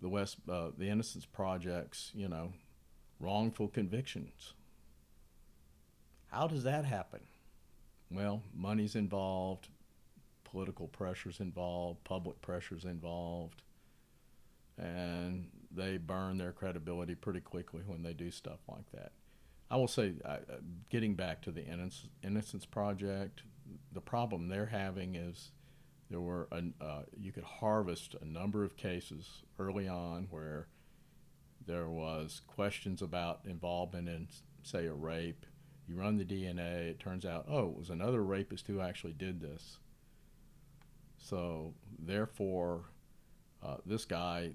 the 0.00 0.08
West, 0.08 0.36
uh, 0.48 0.70
the 0.76 0.88
Innocence 0.88 1.26
Project's, 1.26 2.12
you 2.14 2.28
know, 2.28 2.52
wrongful 3.18 3.68
convictions. 3.68 4.54
How 6.30 6.46
does 6.46 6.62
that 6.62 6.84
happen? 6.84 7.20
Well, 8.14 8.42
money's 8.54 8.94
involved, 8.94 9.68
political 10.44 10.88
pressures 10.88 11.40
involved, 11.40 12.04
public 12.04 12.40
pressures 12.42 12.84
involved, 12.84 13.62
and 14.78 15.48
they 15.70 15.96
burn 15.96 16.38
their 16.38 16.52
credibility 16.52 17.14
pretty 17.14 17.40
quickly 17.40 17.82
when 17.86 18.02
they 18.02 18.12
do 18.12 18.30
stuff 18.30 18.60
like 18.68 18.90
that. 18.92 19.12
I 19.70 19.76
will 19.76 19.88
say, 19.88 20.12
uh, 20.24 20.38
getting 20.90 21.14
back 21.14 21.40
to 21.42 21.50
the 21.50 21.64
Innocence 22.22 22.66
Project, 22.66 23.42
the 23.92 24.02
problem 24.02 24.48
they're 24.48 24.66
having 24.66 25.14
is 25.14 25.52
there 26.10 26.20
were 26.20 26.46
uh, 26.52 27.02
you 27.18 27.32
could 27.32 27.44
harvest 27.44 28.14
a 28.20 28.24
number 28.26 28.64
of 28.64 28.76
cases 28.76 29.42
early 29.58 29.88
on 29.88 30.26
where 30.30 30.66
there 31.66 31.88
was 31.88 32.42
questions 32.46 33.00
about 33.00 33.40
involvement 33.46 34.08
in, 34.08 34.28
say, 34.62 34.86
a 34.86 34.92
rape. 34.92 35.46
You 35.92 36.00
run 36.00 36.16
the 36.16 36.24
DNA, 36.24 36.90
it 36.90 37.00
turns 37.00 37.26
out, 37.26 37.46
oh, 37.48 37.68
it 37.68 37.78
was 37.78 37.90
another 37.90 38.22
rapist 38.22 38.66
who 38.66 38.80
actually 38.80 39.12
did 39.12 39.40
this. 39.40 39.78
So, 41.18 41.74
therefore, 41.98 42.84
uh, 43.62 43.76
this 43.84 44.04
guy 44.04 44.52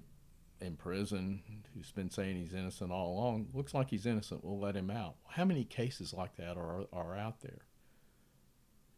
in 0.60 0.74
prison 0.76 1.40
who's 1.74 1.92
been 1.92 2.10
saying 2.10 2.36
he's 2.36 2.52
innocent 2.54 2.90
all 2.90 3.12
along 3.12 3.46
looks 3.54 3.72
like 3.72 3.90
he's 3.90 4.06
innocent. 4.06 4.44
We'll 4.44 4.58
let 4.58 4.74
him 4.74 4.90
out. 4.90 5.14
How 5.28 5.44
many 5.44 5.64
cases 5.64 6.12
like 6.12 6.36
that 6.36 6.56
are 6.56 6.86
are 6.92 7.16
out 7.16 7.40
there? 7.40 7.60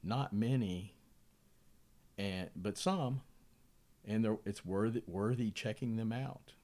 Not 0.02 0.32
many, 0.32 0.94
and 2.16 2.48
but 2.56 2.78
some, 2.78 3.20
and 4.06 4.38
it's 4.46 4.64
worthy 4.64 5.02
worthy 5.06 5.50
checking 5.50 5.96
them 5.96 6.12
out, 6.12 6.54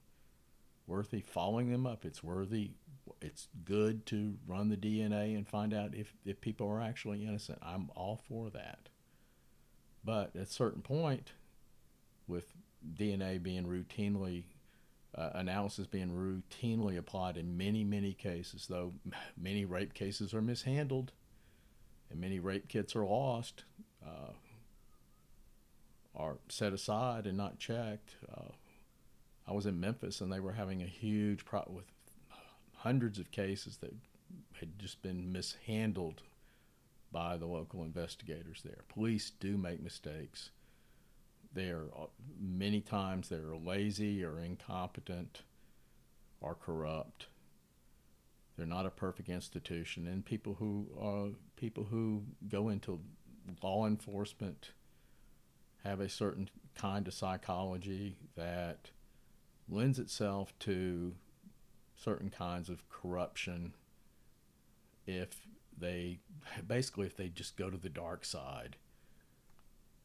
worthy 0.86 1.20
following 1.20 1.70
them 1.70 1.86
up. 1.86 2.04
It's 2.06 2.24
worthy. 2.24 2.70
It's 3.20 3.48
good 3.64 4.06
to 4.06 4.34
run 4.46 4.68
the 4.68 4.76
DNA 4.76 5.36
and 5.36 5.46
find 5.46 5.72
out 5.72 5.94
if 5.94 6.14
if 6.24 6.40
people 6.40 6.68
are 6.68 6.80
actually 6.80 7.24
innocent. 7.24 7.58
I'm 7.62 7.90
all 7.94 8.20
for 8.28 8.50
that. 8.50 8.88
But 10.04 10.36
at 10.36 10.42
a 10.42 10.46
certain 10.46 10.82
point, 10.82 11.32
with 12.28 12.52
DNA 12.94 13.42
being 13.42 13.64
routinely 13.64 14.44
uh, 15.16 15.30
analysis 15.34 15.86
being 15.86 16.10
routinely 16.10 16.98
applied 16.98 17.36
in 17.36 17.56
many, 17.56 17.84
many 17.84 18.12
cases, 18.12 18.66
though 18.68 18.92
many 19.36 19.64
rape 19.64 19.94
cases 19.94 20.34
are 20.34 20.42
mishandled 20.42 21.12
and 22.10 22.20
many 22.20 22.38
rape 22.38 22.68
kits 22.68 22.94
are 22.94 23.04
lost, 23.04 23.64
uh, 24.04 24.32
are 26.14 26.36
set 26.48 26.72
aside 26.72 27.26
and 27.26 27.36
not 27.36 27.58
checked. 27.58 28.16
Uh, 28.30 28.52
I 29.48 29.52
was 29.52 29.66
in 29.66 29.80
Memphis 29.80 30.20
and 30.20 30.32
they 30.32 30.40
were 30.40 30.52
having 30.52 30.82
a 30.82 30.86
huge 30.86 31.44
problem 31.44 31.76
with 31.76 31.86
hundreds 32.78 33.18
of 33.18 33.30
cases 33.30 33.78
that 33.78 33.94
had 34.60 34.78
just 34.78 35.02
been 35.02 35.32
mishandled 35.32 36.22
by 37.12 37.36
the 37.36 37.46
local 37.46 37.82
investigators 37.82 38.62
there. 38.64 38.84
Police 38.88 39.30
do 39.30 39.56
make 39.56 39.82
mistakes. 39.82 40.50
They 41.52 41.68
are 41.70 41.86
uh, 41.96 42.06
many 42.38 42.80
times 42.80 43.28
they're 43.28 43.56
lazy 43.56 44.22
or 44.24 44.38
incompetent 44.38 45.42
or 46.40 46.54
corrupt. 46.54 47.26
They're 48.56 48.66
not 48.66 48.86
a 48.86 48.90
perfect 48.90 49.28
institution, 49.28 50.06
and 50.06 50.24
people 50.24 50.56
who 50.58 50.86
uh, 51.00 51.34
people 51.56 51.84
who 51.84 52.22
go 52.48 52.68
into 52.68 53.00
law 53.62 53.86
enforcement 53.86 54.72
have 55.84 56.00
a 56.00 56.08
certain 56.08 56.48
kind 56.74 57.06
of 57.06 57.14
psychology 57.14 58.16
that 58.34 58.90
lends 59.68 59.98
itself 59.98 60.52
to 60.60 61.14
certain 61.96 62.30
kinds 62.30 62.68
of 62.68 62.88
corruption 62.88 63.74
if 65.06 65.46
they 65.78 66.18
basically 66.66 67.06
if 67.06 67.16
they 67.16 67.28
just 67.28 67.56
go 67.56 67.70
to 67.70 67.76
the 67.76 67.88
dark 67.88 68.24
side 68.24 68.76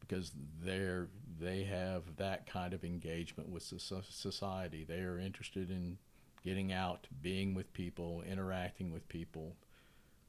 because 0.00 0.32
they're 0.62 1.08
they 1.40 1.64
have 1.64 2.16
that 2.16 2.46
kind 2.46 2.74
of 2.74 2.84
engagement 2.84 3.48
with 3.48 3.62
society. 3.62 4.84
They 4.84 5.00
are 5.00 5.18
interested 5.18 5.70
in 5.70 5.98
getting 6.44 6.72
out, 6.72 7.06
being 7.20 7.54
with 7.54 7.72
people, 7.72 8.22
interacting 8.28 8.92
with 8.92 9.08
people, 9.08 9.56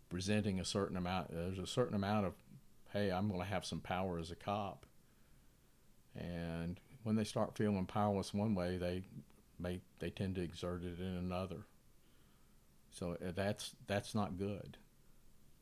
presenting 0.10 0.60
a 0.60 0.66
certain 0.66 0.98
amount. 0.98 1.32
There's 1.32 1.60
a 1.60 1.68
certain 1.68 1.96
amount 1.96 2.28
of, 2.28 2.34
hey, 2.92 3.12
I'm 3.12 3.28
going 3.28 3.42
to 3.42 3.48
have 3.48 3.66
some 3.66 3.80
power 3.80 4.20
as 4.20 4.32
a 4.32 4.36
cop. 4.36 4.86
And 6.16 6.80
when 7.04 7.16
they 7.16 7.24
start 7.24 7.58
feeling 7.58 7.86
powerless 7.86 8.34
one 8.34 8.56
way, 8.56 8.78
they 8.78 9.04
may 9.60 9.82
they 10.00 10.10
tend 10.10 10.36
to 10.36 10.42
exert 10.42 10.84
it 10.84 11.00
in 11.00 11.16
another. 11.16 11.66
So 12.92 13.18
uh, 13.26 13.32
that's 13.36 13.76
that's 13.88 14.14
not 14.14 14.38
good. 14.38 14.78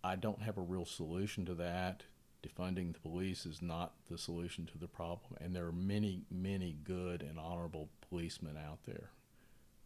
I 0.04 0.16
don't 0.16 0.42
have 0.42 0.58
a 0.58 0.62
real 0.62 0.86
solution 0.86 1.46
to 1.46 1.54
that 1.56 2.04
defunding 2.42 2.94
the 2.94 3.00
police 3.00 3.46
is 3.46 3.62
not 3.62 3.94
the 4.10 4.18
solution 4.18 4.66
to 4.66 4.78
the 4.78 4.88
problem. 4.88 5.34
And 5.40 5.56
there 5.56 5.66
are 5.66 5.72
many, 5.72 6.24
many 6.32 6.76
good 6.84 7.22
and 7.22 7.40
honorable 7.40 7.90
policemen 8.10 8.58
out 8.58 8.80
there. 8.86 9.12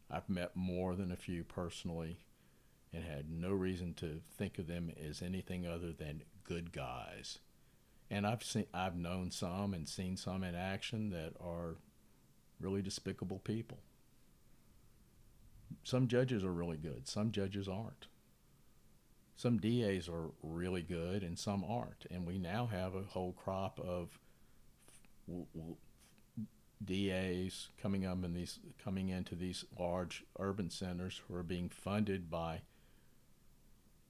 I've 0.09 0.29
met 0.29 0.55
more 0.55 0.95
than 0.95 1.11
a 1.11 1.17
few 1.17 1.43
personally 1.43 2.19
and 2.93 3.03
had 3.03 3.29
no 3.29 3.51
reason 3.51 3.93
to 3.95 4.21
think 4.37 4.57
of 4.57 4.67
them 4.67 4.91
as 5.03 5.21
anything 5.21 5.67
other 5.67 5.91
than 5.91 6.23
good 6.43 6.71
guys. 6.71 7.39
And 8.09 8.25
I've 8.25 8.43
seen 8.43 8.67
I've 8.73 8.95
known 8.95 9.31
some 9.31 9.73
and 9.73 9.89
seen 9.89 10.15
some 10.15 10.43
in 10.43 10.55
action 10.55 11.09
that 11.09 11.33
are 11.41 11.75
really 12.59 12.83
despicable 12.83 13.39
people. 13.39 13.79
Some 15.85 16.07
judges 16.07 16.43
are 16.43 16.51
really 16.51 16.77
good, 16.77 17.07
some 17.07 17.31
judges 17.31 17.67
aren't. 17.67 18.07
Some 19.35 19.59
DAs 19.59 20.09
are 20.09 20.31
really 20.41 20.81
good 20.81 21.21
and 21.21 21.37
some 21.37 21.63
aren't. 21.63 22.07
And 22.09 22.25
we 22.25 22.39
now 22.39 22.65
have 22.65 22.95
a 22.95 23.03
whole 23.03 23.33
crop 23.33 23.79
of 23.79 24.17
w- 25.27 25.45
w- 25.53 25.75
DAs 26.83 27.67
coming 27.79 28.03
up 28.03 28.23
in 28.23 28.33
these 28.33 28.57
coming 28.83 29.09
into 29.09 29.35
these 29.35 29.63
large 29.77 30.23
urban 30.39 30.71
centers 30.71 31.21
who 31.27 31.35
are 31.35 31.43
being 31.43 31.69
funded 31.69 32.31
by 32.31 32.61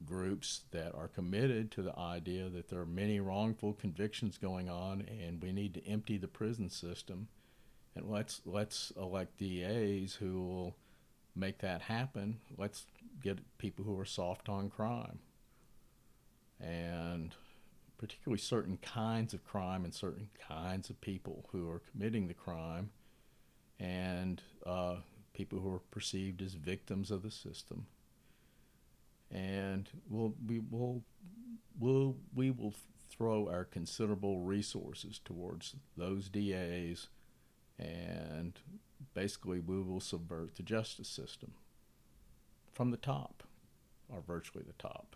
groups 0.06 0.62
that 0.72 0.96
are 0.96 1.10
committed 1.10 1.72
to 1.72 1.82
the 1.82 1.98
idea 2.00 2.48
that 2.48 2.70
there 2.70 2.80
are 2.80 2.86
many 2.86 3.20
wrongful 3.20 3.74
convictions 3.74 4.38
going 4.38 4.70
on 4.70 5.06
and 5.22 5.44
we 5.44 5.52
need 5.52 5.74
to 5.74 5.86
empty 5.86 6.18
the 6.18 6.28
prison 6.30 6.70
system. 6.70 7.28
And 7.98 8.10
let's 8.10 8.40
let's 8.46 8.94
elect 8.96 9.40
DAs 9.40 10.14
who 10.16 10.42
will 10.42 10.76
make 11.36 11.60
that 11.60 11.82
happen. 11.82 12.40
Let's 12.58 12.86
get 13.22 13.40
people 13.58 13.86
who 13.86 14.00
are 14.00 14.06
soft 14.06 14.50
on 14.50 14.70
crime. 14.70 15.20
And 16.60 17.36
particularly 17.98 18.40
certain 18.40 18.78
kinds 18.78 19.34
of 19.34 19.44
crime 19.44 19.84
and 19.84 19.94
certain 19.94 20.30
kinds 20.48 20.90
of 20.90 21.00
people 21.02 21.46
who 21.52 21.70
are 21.70 21.82
committing 21.92 22.28
the 22.28 22.34
crime 22.34 22.90
and 23.80 24.42
uh, 24.66 24.98
people 25.34 25.60
who 25.60 25.74
are 25.74 25.82
perceived 25.92 26.42
as 26.42 26.54
victims 26.54 27.12
of 27.12 27.24
the 27.24 27.32
system. 27.32 27.88
And 29.32 29.90
we'll, 30.10 30.34
we 30.48 30.60
will 30.60 31.04
we'll, 31.80 32.16
we 32.34 32.52
will 32.52 32.74
throw 33.10 33.50
our 33.50 33.64
considerable 33.64 34.40
resources 34.42 35.20
towards 35.24 35.76
those 35.98 36.30
DAs 36.30 37.08
and 37.78 38.60
basically 39.14 39.60
we 39.60 39.82
will 39.82 40.00
subvert 40.00 40.56
the 40.56 40.64
justice 40.64 41.08
system 41.08 41.54
from 42.74 42.92
the 42.92 42.98
top, 42.98 43.44
or 44.10 44.22
virtually 44.22 44.64
the 44.66 44.74
top. 44.74 45.16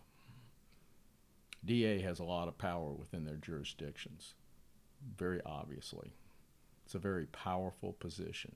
DA 1.64 2.02
has 2.02 2.20
a 2.20 2.24
lot 2.24 2.48
of 2.48 2.58
power 2.58 2.92
within 2.92 3.26
their 3.26 3.36
jurisdictions, 3.36 4.34
very 5.18 5.42
obviously. 5.46 6.12
It's 6.86 6.96
a 6.96 7.00
very 7.00 7.26
powerful 7.26 7.94
position. 7.94 8.56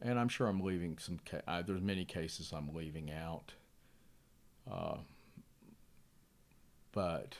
And 0.00 0.18
I'm 0.18 0.28
sure 0.28 0.48
I'm 0.48 0.60
leaving 0.60 0.98
some. 0.98 1.20
Ca- 1.24 1.42
uh, 1.46 1.62
there's 1.62 1.80
many 1.80 2.04
cases 2.04 2.52
I'm 2.52 2.74
leaving 2.74 3.10
out. 3.12 3.52
Uh, 4.70 4.96
but 6.90 7.36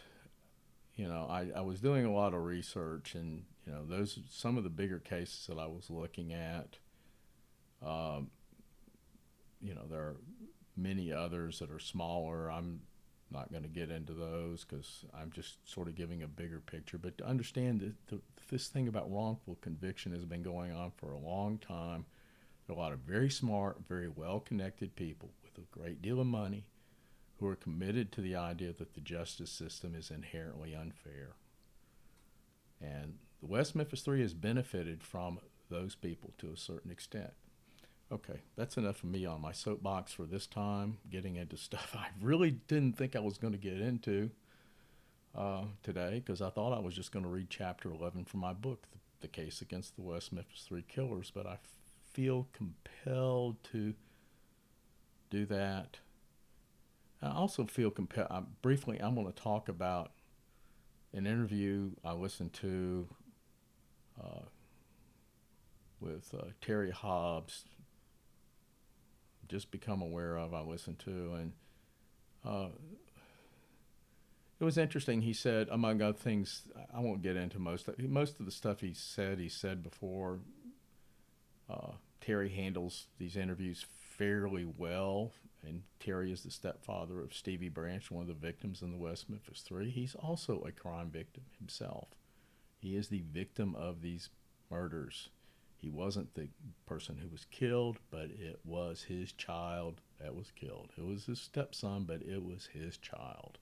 you 1.03 1.09
know, 1.09 1.27
I, 1.29 1.49
I 1.57 1.63
was 1.63 1.81
doing 1.81 2.05
a 2.07 2.13
lot 2.13 2.33
of 2.33 2.45
research, 2.45 3.17
and 3.17 3.43
you 3.67 3.73
know, 3.73 3.85
those 3.85 4.21
some 4.31 4.57
of 4.57 4.63
the 4.63 4.71
bigger 4.71 5.01
cases 5.01 5.49
that 5.49 5.59
I 5.59 5.67
was 5.67 5.91
looking 5.91 6.33
at. 6.33 6.77
Um, 7.85 8.31
you 9.61 9.75
know, 9.75 9.83
there 9.91 10.01
are 10.01 10.17
many 10.77 11.13
others 11.13 11.59
that 11.59 11.73
are 11.73 11.81
smaller. 11.81 12.53
I'm 12.53 12.83
not 13.33 13.51
going 13.51 13.65
to 13.65 13.69
get 13.69 13.91
into 13.91 14.13
those 14.13 14.65
because 14.65 15.05
I'm 15.13 15.33
just 15.33 15.57
sort 15.69 15.89
of 15.89 15.97
giving 15.97 16.23
a 16.23 16.29
bigger 16.29 16.61
picture. 16.61 16.99
But 16.99 17.19
to 17.19 17.27
understand 17.27 17.81
that 17.81 18.07
the, 18.07 18.21
this 18.49 18.69
thing 18.69 18.87
about 18.87 19.11
wrongful 19.11 19.59
conviction 19.61 20.13
has 20.13 20.25
been 20.25 20.45
going 20.45 20.71
on 20.71 20.93
for 20.97 21.11
a 21.11 21.19
long 21.19 21.59
time. 21.59 22.05
There 22.69 22.77
are 22.77 22.79
a 22.79 22.81
lot 22.81 22.93
of 22.93 23.01
very 23.01 23.29
smart, 23.29 23.79
very 23.89 24.07
well 24.07 24.39
connected 24.39 24.95
people 24.95 25.31
with 25.43 25.59
a 25.59 25.77
great 25.77 26.01
deal 26.01 26.21
of 26.21 26.29
money 26.29 26.65
who 27.43 27.49
are 27.49 27.57
committed 27.57 28.13
to 28.13 28.21
the 28.21 28.37
idea 28.37 28.73
that 28.73 28.95
the 28.95 29.01
justice 29.01 29.51
system 29.51 29.97
is 29.97 30.13
inherently 30.13 30.77
unfair. 30.77 31.31
And 32.81 33.15
the 33.41 33.49
West 33.49 33.75
Memphis 33.75 34.03
Three 34.03 34.23
has 34.23 34.33
benefited 34.33 35.03
from 35.03 35.41
those 35.69 35.97
people 35.97 36.31
to 36.39 36.53
a 36.53 36.57
certain 36.57 36.93
extent. 36.93 37.33
Okay, 38.13 38.43
that's 38.55 38.77
enough 38.77 39.03
of 39.03 39.11
me 39.11 39.27
on 39.27 39.41
my 39.41 39.51
soapbox 39.51 40.13
for 40.13 40.23
this 40.23 40.47
time, 40.47 40.99
getting 41.11 41.35
into 41.35 41.57
stuff 41.57 41.97
I 41.99 42.09
really 42.21 42.53
didn't 42.53 42.97
think 42.97 43.17
I 43.17 43.21
was 43.21 43.39
going 43.39 43.55
to 43.55 43.59
get 43.59 43.81
into 43.81 44.31
uh, 45.35 45.65
today 45.83 46.23
because 46.25 46.41
I 46.41 46.51
thought 46.51 46.77
I 46.77 46.81
was 46.81 46.95
just 46.95 47.11
going 47.11 47.25
to 47.25 47.31
read 47.31 47.51
chapter 47.51 47.91
11 47.91 48.27
from 48.27 48.39
my 48.39 48.53
book, 48.53 48.87
the, 48.93 48.99
the, 49.23 49.29
Case 49.29 49.61
Against 49.61 49.97
the 49.97 50.03
West 50.03 50.33
Memphis 50.33 50.65
Three 50.69 50.85
Killers, 50.87 51.33
but 51.35 51.47
I 51.47 51.59
feel 52.13 52.47
compelled 52.53 53.57
to 53.73 53.95
do 55.29 55.45
that. 55.47 55.97
I 57.23 57.31
also 57.31 57.65
feel 57.67 57.91
compelled, 57.91 58.47
briefly, 58.63 58.99
I'm 59.01 59.15
going 59.15 59.27
to 59.27 59.33
talk 59.33 59.69
about 59.69 60.13
an 61.13 61.27
interview 61.27 61.91
I 62.05 62.13
listened 62.13 62.53
to 62.55 63.09
uh, 64.21 64.41
with 66.01 66.35
uh, 66.35 66.47
Terry 66.61 66.91
Hobbs 66.91 67.65
just 69.49 69.71
become 69.71 70.01
aware 70.01 70.37
of, 70.37 70.55
I 70.55 70.63
listened 70.63 70.99
to, 71.01 71.35
and 71.35 71.53
uh, 72.45 72.69
it 74.59 74.65
was 74.65 74.79
interesting. 74.79 75.23
He 75.23 75.35
said, 75.35 75.69
among 75.71 76.01
other 76.01 76.17
things, 76.17 76.69
I 76.95 77.01
won't 77.01 77.23
get 77.23 77.37
into 77.37 77.59
most 77.59 77.87
of, 77.87 77.99
most 77.99 78.41
of 78.41 78.47
the 78.47 78.53
stuff 78.53 78.81
he 78.81 78.95
said. 78.95 79.39
He 79.39 79.49
said 79.49 79.83
before. 79.83 80.41
Uh, 81.69 81.93
Terry 82.21 82.51
handles 82.51 83.07
these 83.19 83.37
interviews 83.37 83.85
fairly 84.17 84.65
well, 84.65 85.33
and 85.67 85.83
Terry 86.01 86.33
is 86.33 86.43
the 86.43 86.51
stepfather 86.51 87.21
of 87.21 87.35
Stevie 87.35 87.69
Branch, 87.69 88.11
one 88.11 88.23
of 88.23 88.29
the 88.29 88.35
victims 88.35 88.83
in 88.83 88.91
the 88.91 88.97
West 88.99 89.31
Memphis 89.31 89.61
Three. 89.61 89.91
He's 89.91 90.15
also 90.15 90.63
a 90.63 90.73
crime 90.73 91.11
victim 91.11 91.45
himself. 91.59 92.09
He 92.79 92.97
is 92.97 93.09
the 93.09 93.23
victim 93.33 93.77
of 93.77 94.03
these 94.03 94.29
murders. 94.71 95.29
He 95.77 95.89
wasn't 95.89 96.35
the 96.35 96.49
person 96.87 97.19
who 97.19 97.29
was 97.29 97.47
killed, 97.51 97.99
but 98.11 98.27
it 98.27 98.61
was 98.65 99.05
his 99.05 99.33
child 99.33 100.01
that 100.21 100.35
was 100.35 100.53
killed. 100.53 100.91
It 100.97 101.05
was 101.05 101.27
his 101.27 101.41
stepson, 101.41 102.05
but 102.05 102.23
it 102.23 102.45
was 102.45 102.69
his 102.73 102.97
child. 102.97 103.59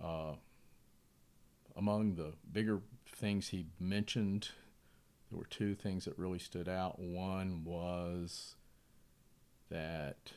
Uh, 0.00 0.34
among 1.76 2.14
the 2.14 2.32
bigger 2.52 2.80
things 3.08 3.48
he 3.48 3.66
mentioned, 3.78 4.50
there 5.30 5.38
were 5.38 5.46
two 5.46 5.74
things 5.74 6.04
that 6.04 6.18
really 6.18 6.38
stood 6.38 6.68
out. 6.68 6.98
One 6.98 7.62
was 7.64 8.55
that 9.70 10.32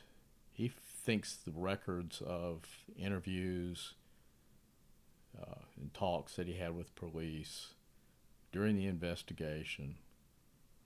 he 0.52 0.68
thinks 0.68 1.34
the 1.36 1.52
records 1.52 2.22
of 2.24 2.62
interviews 2.98 3.94
uh, 5.40 5.62
and 5.80 5.94
talks 5.94 6.36
that 6.36 6.46
he 6.46 6.54
had 6.54 6.76
with 6.76 6.94
police 6.94 7.74
during 8.52 8.76
the 8.76 8.86
investigation 8.86 9.96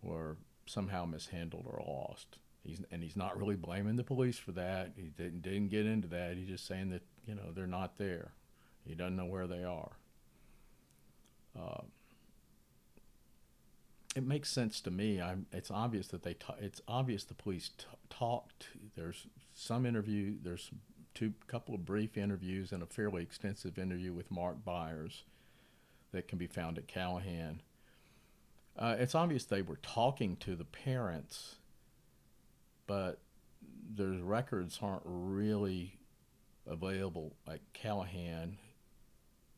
were 0.03 0.37
somehow 0.67 1.05
mishandled 1.05 1.67
or 1.67 1.83
lost. 1.87 2.39
He's, 2.63 2.81
and 2.91 3.03
he's 3.03 3.17
not 3.17 3.39
really 3.39 3.57
blaming 3.57 3.97
the 3.97 4.05
police 4.05 4.39
for 4.39 4.53
that. 4.53 4.93
He 4.97 5.09
didn't, 5.09 5.43
didn't 5.43 5.69
get 5.69 5.87
into 5.87 6.09
that. 6.09 6.37
He's 6.37 6.49
just 6.49 6.67
saying 6.67 6.91
that, 6.91 7.03
you 7.27 7.35
know, 7.35 7.53
they're 7.55 7.67
not 7.67 7.99
there. 7.99 8.33
He 8.87 8.95
doesn't 8.95 9.17
know 9.17 9.27
where 9.27 9.47
they 9.47 9.65
are. 9.65 9.93
Uh, 11.59 11.83
it 14.15 14.25
makes 14.25 14.51
sense 14.51 14.81
to 14.83 14.91
me. 14.91 15.21
I'm, 15.21 15.47
it's 15.53 15.71
obvious 15.71 16.09
that 16.09 16.23
they. 16.23 16.37
It's 16.61 16.81
obvious 16.87 17.25
the 17.25 17.35
police 17.35 17.71
t- 17.77 17.87
talked. 18.11 18.69
There's 18.97 19.27
some 19.55 19.87
interview. 19.87 20.35
There's 20.43 20.71
two 21.15 21.33
couple 21.47 21.75
of 21.75 21.85
brief 21.85 22.17
interviews 22.17 22.73
and 22.73 22.83
a 22.83 22.87
fairly 22.87 23.23
extensive 23.23 23.79
interview 23.79 24.13
with 24.13 24.31
Mark 24.31 24.65
Byers 24.65 25.25
that 26.13 26.29
can 26.29 26.39
be 26.39 26.47
found 26.47 26.79
at 26.79 26.87
Callahan. 26.87 27.63
Uh, 28.77 28.97
it's 28.99 29.15
obvious 29.15 29.45
they 29.45 29.63
were 29.63 29.79
talking 29.83 30.37
to 30.37 30.57
the 30.57 30.65
parents, 30.65 31.57
but 32.87 33.21
their 33.89 34.09
records 34.09 34.79
aren't 34.83 35.03
really 35.05 35.99
available 36.67 37.35
at 37.49 37.61
Callahan. 37.73 38.59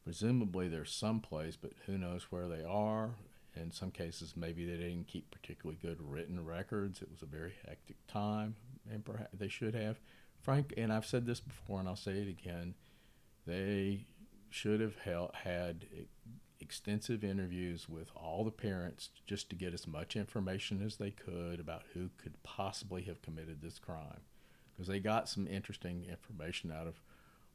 Presumably, 0.05 0.69
they're 0.69 0.85
someplace, 0.85 1.57
but 1.57 1.73
who 1.87 1.97
knows 1.99 2.25
where 2.31 2.49
they 2.49 2.63
are. 2.63 3.11
In 3.57 3.71
some 3.71 3.91
cases, 3.91 4.35
maybe 4.37 4.65
they 4.65 4.77
didn't 4.77 5.09
keep 5.09 5.31
particularly 5.31 5.79
good 5.81 5.99
written 6.01 6.45
records. 6.45 7.03
It 7.03 7.11
was 7.11 7.23
a 7.23 7.27
very 7.27 7.55
hectic 7.67 7.97
time, 8.07 8.57
and 8.91 9.05
perhaps 9.05 9.39
they 9.39 9.49
should 9.49 9.75
have. 9.75 9.99
Frank, 10.43 10.75
and 10.77 10.93
I've 10.93 11.07
said 11.07 11.27
this 11.27 11.41
before, 11.41 11.81
and 11.81 11.89
I'll 11.89 11.97
say 11.97 12.19
it 12.19 12.29
again. 12.29 12.75
They 13.47 14.07
should 14.51 14.81
have 14.81 14.97
held, 14.97 15.31
had 15.45 15.87
extensive 16.61 17.23
interviews 17.23 17.89
with 17.89 18.11
all 18.15 18.45
the 18.45 18.51
parents 18.51 19.11
just 19.27 19.51
to 19.51 19.57
get 19.57 19.75
as 19.75 19.87
much 19.87 20.17
information 20.17 20.83
as 20.85 20.97
they 20.97 21.11
could 21.11 21.61
about 21.61 21.83
who 21.95 22.11
could 22.17 22.43
possibly 22.43 23.03
have 23.03 23.23
committed 23.23 23.61
this 23.61 23.79
crime. 23.79 24.21
Because 24.73 24.89
they 24.89 25.01
got 25.01 25.29
some 25.29 25.47
interesting 25.47 26.05
information 26.09 26.71
out 26.71 26.87
of 26.87 27.01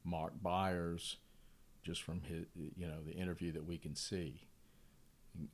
Mark 0.04 0.34
Byers 0.42 1.18
just 1.82 2.02
from 2.02 2.22
his, 2.22 2.46
you 2.54 2.86
know, 2.86 3.02
the 3.04 3.12
interview 3.12 3.52
that 3.52 3.66
we 3.66 3.78
can 3.78 3.94
see. 3.94 4.42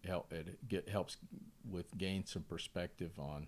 Help, 0.06 0.32
it 0.32 0.68
get, 0.68 0.88
helps 0.88 1.16
with 1.68 1.96
gain 1.96 2.26
some 2.26 2.42
perspective 2.42 3.12
on 3.18 3.46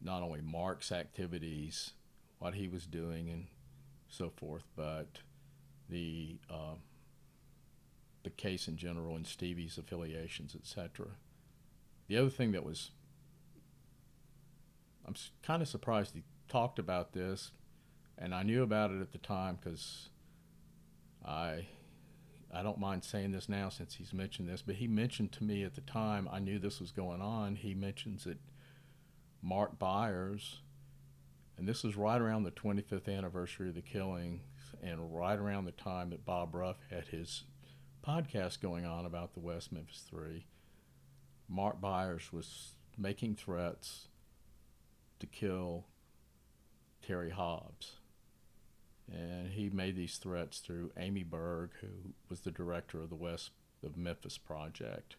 not 0.00 0.22
only 0.22 0.40
Mark's 0.40 0.92
activities, 0.92 1.92
what 2.38 2.54
he 2.54 2.68
was 2.68 2.86
doing, 2.86 3.30
and 3.30 3.46
so 4.08 4.30
forth, 4.36 4.64
but 4.76 5.20
the 5.88 6.38
uh, 6.50 6.74
the 8.22 8.30
case 8.30 8.66
in 8.68 8.76
general 8.76 9.14
and 9.16 9.26
Stevie's 9.26 9.78
affiliations, 9.78 10.56
etc. 10.56 11.06
The 12.08 12.18
other 12.18 12.30
thing 12.30 12.52
that 12.52 12.64
was, 12.64 12.90
I'm 15.06 15.14
kind 15.42 15.62
of 15.62 15.68
surprised 15.68 16.14
he 16.14 16.22
talked 16.48 16.78
about 16.78 17.12
this, 17.12 17.52
and 18.18 18.34
I 18.34 18.42
knew 18.42 18.62
about 18.62 18.90
it 18.90 19.00
at 19.00 19.12
the 19.12 19.18
time 19.18 19.58
because 19.62 20.08
I, 21.24 21.66
I 22.54 22.62
don't 22.62 22.78
mind 22.78 23.04
saying 23.04 23.32
this 23.32 23.48
now 23.48 23.68
since 23.68 23.94
he's 23.94 24.12
mentioned 24.12 24.48
this, 24.48 24.62
but 24.62 24.76
he 24.76 24.86
mentioned 24.86 25.32
to 25.32 25.44
me 25.44 25.64
at 25.64 25.74
the 25.74 25.80
time 25.80 26.28
I 26.30 26.38
knew 26.38 26.58
this 26.58 26.80
was 26.80 26.92
going 26.92 27.20
on. 27.20 27.56
He 27.56 27.74
mentions 27.74 28.24
that 28.24 28.38
Mark 29.42 29.78
Byers, 29.78 30.60
and 31.58 31.68
this 31.68 31.82
was 31.82 31.96
right 31.96 32.20
around 32.20 32.44
the 32.44 32.50
25th 32.50 33.08
anniversary 33.08 33.68
of 33.68 33.74
the 33.74 33.82
killing, 33.82 34.40
and 34.82 35.14
right 35.14 35.38
around 35.38 35.64
the 35.64 35.72
time 35.72 36.10
that 36.10 36.24
Bob 36.24 36.54
Ruff 36.54 36.76
had 36.90 37.08
his 37.08 37.44
podcast 38.06 38.60
going 38.60 38.84
on 38.84 39.04
about 39.04 39.34
the 39.34 39.40
West 39.40 39.72
Memphis 39.72 40.04
Three, 40.08 40.46
Mark 41.48 41.80
Byers 41.80 42.32
was 42.32 42.74
making 42.96 43.34
threats 43.34 44.08
to 45.18 45.26
kill 45.26 45.86
Terry 47.02 47.30
Hobbs. 47.30 47.96
And 49.12 49.48
he 49.48 49.68
made 49.68 49.96
these 49.96 50.16
threats 50.16 50.58
through 50.60 50.92
Amy 50.96 51.22
Berg, 51.22 51.70
who 51.80 52.14
was 52.28 52.40
the 52.40 52.50
director 52.50 53.00
of 53.00 53.10
the 53.10 53.14
West 53.14 53.50
of 53.84 53.96
Memphis 53.96 54.38
Project. 54.38 55.16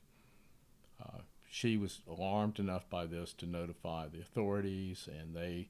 Uh, 1.02 1.20
she 1.50 1.78
was 1.78 2.02
alarmed 2.10 2.60
enough 2.60 2.90
by 2.90 3.06
this 3.06 3.32
to 3.34 3.46
notify 3.46 4.08
the 4.08 4.22
authorities, 4.22 5.08
and 5.08 5.36
they 5.36 5.70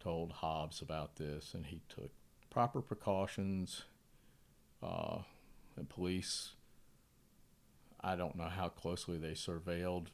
told 0.00 0.32
Hobbs 0.32 0.82
about 0.82 1.16
this, 1.16 1.54
and 1.54 1.66
he 1.66 1.82
took 1.88 2.10
proper 2.50 2.80
precautions. 2.80 3.84
Uh, 4.82 5.18
the 5.76 5.84
police, 5.84 6.52
I 8.00 8.16
don't 8.16 8.36
know 8.36 8.48
how 8.48 8.68
closely 8.68 9.18
they 9.18 9.32
surveilled 9.32 10.06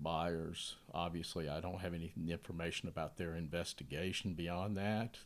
Byers. 0.00 0.76
Obviously, 0.92 1.48
I 1.48 1.60
don't 1.60 1.80
have 1.80 1.94
any 1.94 2.12
information 2.28 2.88
about 2.88 3.16
their 3.16 3.34
investigation 3.34 4.34
beyond 4.34 4.76
that. 4.76 5.18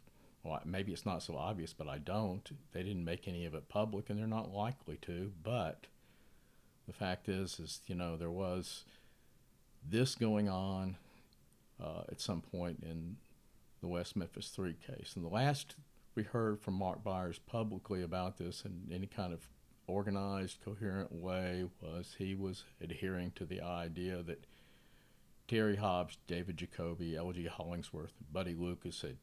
Well, 0.47 0.61
maybe 0.65 0.93
it's 0.93 1.07
not 1.07 1.23
so 1.23 1.37
obvious, 1.37 1.73
but 1.73 1.89
I 1.89 1.99
don't. 1.99 2.49
They 2.73 2.83
didn't 2.83 3.05
make 3.05 3.27
any 3.27 3.47
of 3.47 3.55
it 3.55 3.69
public, 3.69 4.09
and 4.09 4.19
they're 4.19 4.27
not 4.27 4.53
likely 4.53 4.97
to. 5.03 5.33
But 5.43 5.87
the 6.87 6.93
fact 6.93 7.29
is, 7.29 7.59
is 7.59 7.81
you 7.87 7.97
know, 7.97 8.17
there 8.17 8.31
was 8.31 8.85
this 9.89 10.15
going 10.15 10.49
on 10.49 10.97
uh, 11.83 12.03
at 12.11 12.21
some 12.21 12.41
point 12.41 12.79
in 12.83 13.17
the 13.81 13.89
West 13.89 14.15
Memphis 14.15 14.49
3 14.49 14.75
case. 14.87 15.13
And 15.17 15.25
the 15.25 15.29
last 15.29 15.75
we 16.15 16.23
heard 16.23 16.61
from 16.61 16.75
Mark 16.75 17.03
Byers 17.03 17.39
publicly 17.39 18.03
about 18.03 18.39
this 18.39 18.65
in 18.65 18.89
any 18.93 19.07
kind 19.07 19.33
of 19.33 19.49
organized, 19.87 20.59
coherent 20.65 21.13
way 21.13 21.65
was 21.81 22.15
he 22.19 22.35
was 22.35 22.65
adhering 22.81 23.33
to 23.33 23.45
the 23.45 23.61
idea 23.61 24.23
that 24.23 24.47
Terry 25.47 25.77
Hobbs, 25.77 26.19
David 26.27 26.57
Jacoby, 26.57 27.17
L.G. 27.17 27.47
Hollingsworth, 27.47 28.13
Buddy 28.33 28.55
Lucas 28.55 29.03
had 29.03 29.17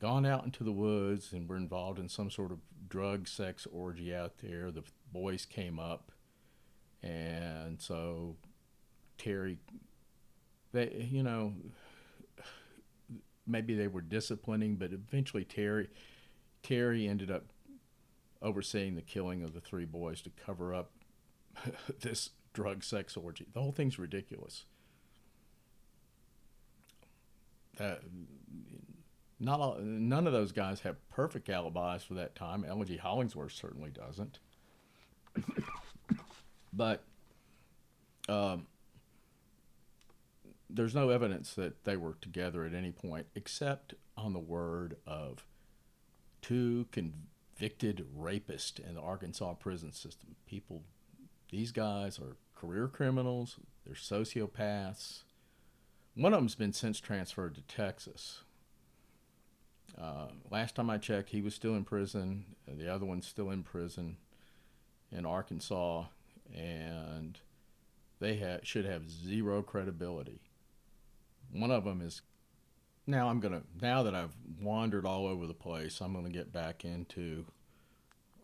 gone 0.00 0.24
out 0.24 0.44
into 0.44 0.64
the 0.64 0.72
woods 0.72 1.32
and 1.32 1.48
were 1.48 1.56
involved 1.56 1.98
in 1.98 2.08
some 2.08 2.30
sort 2.30 2.50
of 2.50 2.58
drug 2.88 3.28
sex 3.28 3.66
orgy 3.70 4.14
out 4.14 4.38
there. 4.42 4.70
The 4.70 4.82
boys 5.12 5.44
came 5.44 5.78
up, 5.78 6.12
and 7.02 7.80
so 7.80 8.36
Terry, 9.18 9.58
they, 10.72 11.08
you 11.10 11.22
know, 11.22 11.52
maybe 13.46 13.74
they 13.74 13.88
were 13.88 14.00
disciplining, 14.00 14.76
but 14.76 14.92
eventually 14.92 15.44
Terry, 15.44 15.88
Terry 16.62 17.06
ended 17.06 17.30
up 17.30 17.44
overseeing 18.42 18.94
the 18.94 19.02
killing 19.02 19.42
of 19.42 19.52
the 19.52 19.60
three 19.60 19.84
boys 19.84 20.22
to 20.22 20.30
cover 20.30 20.74
up 20.74 20.92
this 22.00 22.30
drug 22.52 22.82
sex 22.82 23.16
orgy. 23.16 23.46
The 23.52 23.60
whole 23.60 23.72
thing's 23.72 23.98
ridiculous. 23.98 24.64
That 27.76 28.02
not 29.40 29.58
all, 29.58 29.78
none 29.80 30.26
of 30.26 30.34
those 30.34 30.52
guys 30.52 30.80
have 30.80 30.96
perfect 31.08 31.48
alibis 31.48 32.04
for 32.04 32.14
that 32.14 32.34
time. 32.34 32.64
L.G. 32.64 32.98
Hollingsworth 32.98 33.52
certainly 33.52 33.90
doesn't. 33.90 34.38
but 36.74 37.02
um, 38.28 38.66
there's 40.68 40.94
no 40.94 41.08
evidence 41.08 41.54
that 41.54 41.84
they 41.84 41.96
were 41.96 42.16
together 42.20 42.66
at 42.66 42.74
any 42.74 42.92
point, 42.92 43.26
except 43.34 43.94
on 44.14 44.34
the 44.34 44.38
word 44.38 44.96
of 45.06 45.46
two 46.42 46.86
convicted 46.92 48.06
rapists 48.16 48.78
in 48.78 48.94
the 48.94 49.00
Arkansas 49.00 49.54
prison 49.54 49.92
system. 49.92 50.36
People, 50.46 50.82
these 51.50 51.72
guys 51.72 52.18
are 52.18 52.36
career 52.54 52.88
criminals. 52.88 53.56
They're 53.86 53.94
sociopaths. 53.94 55.22
One 56.14 56.34
of 56.34 56.40
them's 56.40 56.56
been 56.56 56.74
since 56.74 57.00
transferred 57.00 57.54
to 57.54 57.62
Texas 57.62 58.42
uh, 59.98 60.28
last 60.50 60.74
time 60.74 60.90
I 60.90 60.98
checked, 60.98 61.30
he 61.30 61.42
was 61.42 61.54
still 61.54 61.74
in 61.74 61.84
prison. 61.84 62.44
The 62.66 62.92
other 62.92 63.06
one's 63.06 63.26
still 63.26 63.50
in 63.50 63.62
prison 63.62 64.16
in 65.10 65.26
Arkansas, 65.26 66.04
and 66.54 67.38
they 68.18 68.38
ha- 68.38 68.60
should 68.62 68.84
have 68.84 69.10
zero 69.10 69.62
credibility. 69.62 70.40
One 71.52 71.70
of 71.70 71.84
them 71.84 72.00
is 72.00 72.22
now 73.06 73.28
I'm 73.28 73.40
gonna 73.40 73.62
now 73.80 74.02
that 74.04 74.14
I've 74.14 74.36
wandered 74.60 75.04
all 75.04 75.26
over 75.26 75.46
the 75.46 75.54
place, 75.54 76.00
I'm 76.00 76.14
gonna 76.14 76.28
get 76.30 76.52
back 76.52 76.84
into 76.84 77.46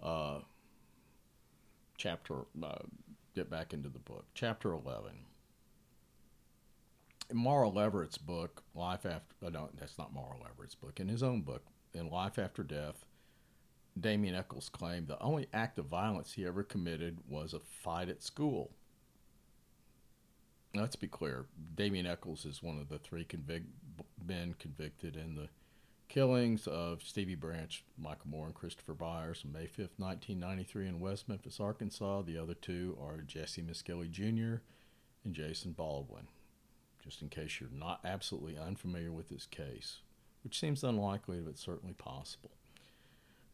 uh, 0.02 0.40
chapter 1.96 2.46
uh, 2.62 2.78
get 3.34 3.48
back 3.50 3.72
into 3.72 3.88
the 3.88 3.98
book, 3.98 4.24
chapter 4.34 4.72
eleven. 4.72 5.26
Mara 7.32 7.68
Leveritt's 7.68 8.18
book, 8.18 8.62
Life 8.74 9.04
After, 9.04 9.34
uh, 9.44 9.50
no, 9.50 9.68
that's 9.78 9.98
not 9.98 10.14
Mara 10.14 10.36
Leveritt's 10.42 10.74
book. 10.74 11.00
In 11.00 11.08
his 11.08 11.22
own 11.22 11.42
book, 11.42 11.64
in 11.92 12.10
Life 12.10 12.38
After 12.38 12.62
Death, 12.62 13.04
Damien 13.98 14.34
Echols 14.34 14.68
claimed 14.68 15.08
the 15.08 15.20
only 15.22 15.46
act 15.52 15.78
of 15.78 15.86
violence 15.86 16.32
he 16.32 16.46
ever 16.46 16.62
committed 16.62 17.18
was 17.28 17.54
a 17.54 17.60
fight 17.60 18.08
at 18.08 18.22
school. 18.22 18.70
Let's 20.74 20.96
be 20.96 21.08
clear. 21.08 21.46
Damien 21.74 22.06
Echols 22.06 22.44
is 22.44 22.62
one 22.62 22.78
of 22.78 22.88
the 22.88 22.98
three 22.98 23.26
men 24.26 24.54
convicted 24.58 25.16
in 25.16 25.34
the 25.34 25.48
killings 26.08 26.66
of 26.66 27.02
Stevie 27.02 27.34
Branch, 27.34 27.82
Michael 27.98 28.28
Moore, 28.28 28.46
and 28.46 28.54
Christopher 28.54 28.92
Byers 28.92 29.42
on 29.44 29.52
May 29.52 29.64
5th, 29.64 29.98
1993, 29.98 30.86
in 30.88 31.00
West 31.00 31.28
Memphis, 31.28 31.58
Arkansas. 31.58 32.22
The 32.22 32.36
other 32.36 32.54
two 32.54 32.98
are 33.00 33.16
Jesse 33.22 33.62
Misskelley 33.62 34.08
Jr. 34.08 34.60
and 35.24 35.32
Jason 35.32 35.72
Baldwin 35.72 36.28
just 37.06 37.22
in 37.22 37.28
case 37.28 37.60
you're 37.60 37.70
not 37.72 38.00
absolutely 38.04 38.58
unfamiliar 38.58 39.12
with 39.12 39.28
this 39.28 39.46
case, 39.46 40.00
which 40.44 40.58
seems 40.58 40.84
unlikely, 40.84 41.40
but 41.40 41.56
certainly 41.56 41.94
possible. 41.94 42.50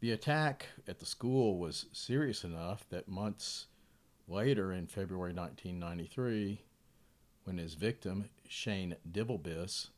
The 0.00 0.10
attack 0.10 0.66
at 0.88 0.98
the 0.98 1.06
school 1.06 1.58
was 1.58 1.86
serious 1.92 2.42
enough 2.42 2.88
that 2.88 3.06
months 3.06 3.66
later, 4.26 4.72
in 4.72 4.86
February 4.88 5.32
1993, 5.32 6.62
when 7.44 7.58
his 7.58 7.74
victim, 7.74 8.30
Shane 8.48 8.96
Divelbiss, 9.10 9.88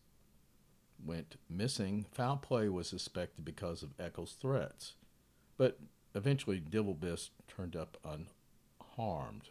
went 1.02 1.36
missing, 1.48 2.06
foul 2.12 2.36
play 2.36 2.68
was 2.68 2.88
suspected 2.88 3.44
because 3.44 3.82
of 3.82 3.98
Echols' 3.98 4.36
threats. 4.40 4.94
But 5.56 5.78
eventually, 6.14 6.60
Divelbiss 6.60 7.30
turned 7.48 7.76
up 7.76 7.96
unharmed. 8.04 9.50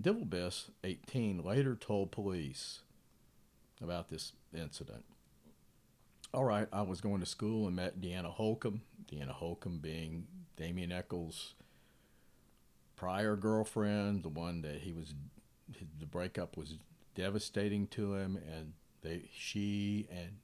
Divelbiss, 0.00 0.70
18, 0.84 1.42
later 1.42 1.74
told 1.74 2.12
police 2.12 2.80
about 3.82 4.08
this 4.08 4.32
incident. 4.54 5.04
All 6.32 6.44
right, 6.44 6.68
I 6.72 6.82
was 6.82 7.00
going 7.00 7.20
to 7.20 7.26
school 7.26 7.66
and 7.66 7.74
met 7.74 8.00
Deanna 8.00 8.30
Holcomb. 8.30 8.82
Deanna 9.10 9.30
Holcomb 9.30 9.78
being 9.78 10.26
Damien 10.56 10.92
Echols' 10.92 11.54
prior 12.96 13.34
girlfriend, 13.34 14.22
the 14.22 14.28
one 14.28 14.62
that 14.62 14.82
he 14.82 14.92
was, 14.92 15.14
the 15.98 16.06
breakup 16.06 16.56
was 16.56 16.74
devastating 17.14 17.86
to 17.88 18.14
him, 18.14 18.36
and 18.36 18.74
they, 19.02 19.22
she 19.32 20.06
and 20.10 20.36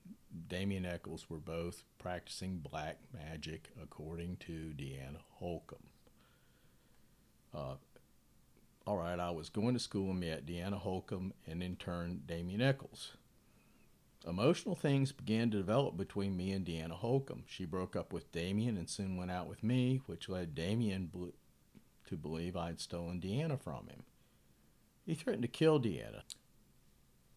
Damien 0.48 0.86
Echols 0.86 1.28
were 1.28 1.38
both 1.38 1.84
practicing 1.98 2.58
black 2.58 2.98
magic, 3.12 3.70
according 3.82 4.36
to 4.38 4.72
Deanna 4.76 5.20
Holcomb. 5.34 5.78
Uh, 7.52 7.74
all 8.86 8.96
right, 8.98 9.18
I 9.18 9.30
was 9.30 9.48
going 9.48 9.74
to 9.74 9.80
school 9.80 10.10
and 10.10 10.20
met 10.20 10.46
Deanna 10.46 10.78
Holcomb 10.78 11.32
and 11.46 11.62
in 11.62 11.76
turn 11.76 12.22
Damien 12.26 12.60
Echols. 12.60 13.12
Emotional 14.26 14.74
things 14.74 15.12
began 15.12 15.50
to 15.50 15.58
develop 15.58 15.96
between 15.96 16.36
me 16.36 16.52
and 16.52 16.66
Deanna 16.66 16.92
Holcomb. 16.92 17.44
She 17.46 17.64
broke 17.64 17.94
up 17.96 18.12
with 18.12 18.32
Damien 18.32 18.76
and 18.76 18.88
soon 18.88 19.16
went 19.16 19.30
out 19.30 19.48
with 19.48 19.62
me, 19.62 20.00
which 20.06 20.28
led 20.28 20.54
Damien 20.54 21.10
to 22.06 22.16
believe 22.16 22.56
I 22.56 22.68
had 22.68 22.80
stolen 22.80 23.20
Deanna 23.20 23.60
from 23.60 23.86
him. 23.86 24.04
He 25.04 25.14
threatened 25.14 25.42
to 25.42 25.48
kill 25.48 25.80
Deanna. 25.80 26.22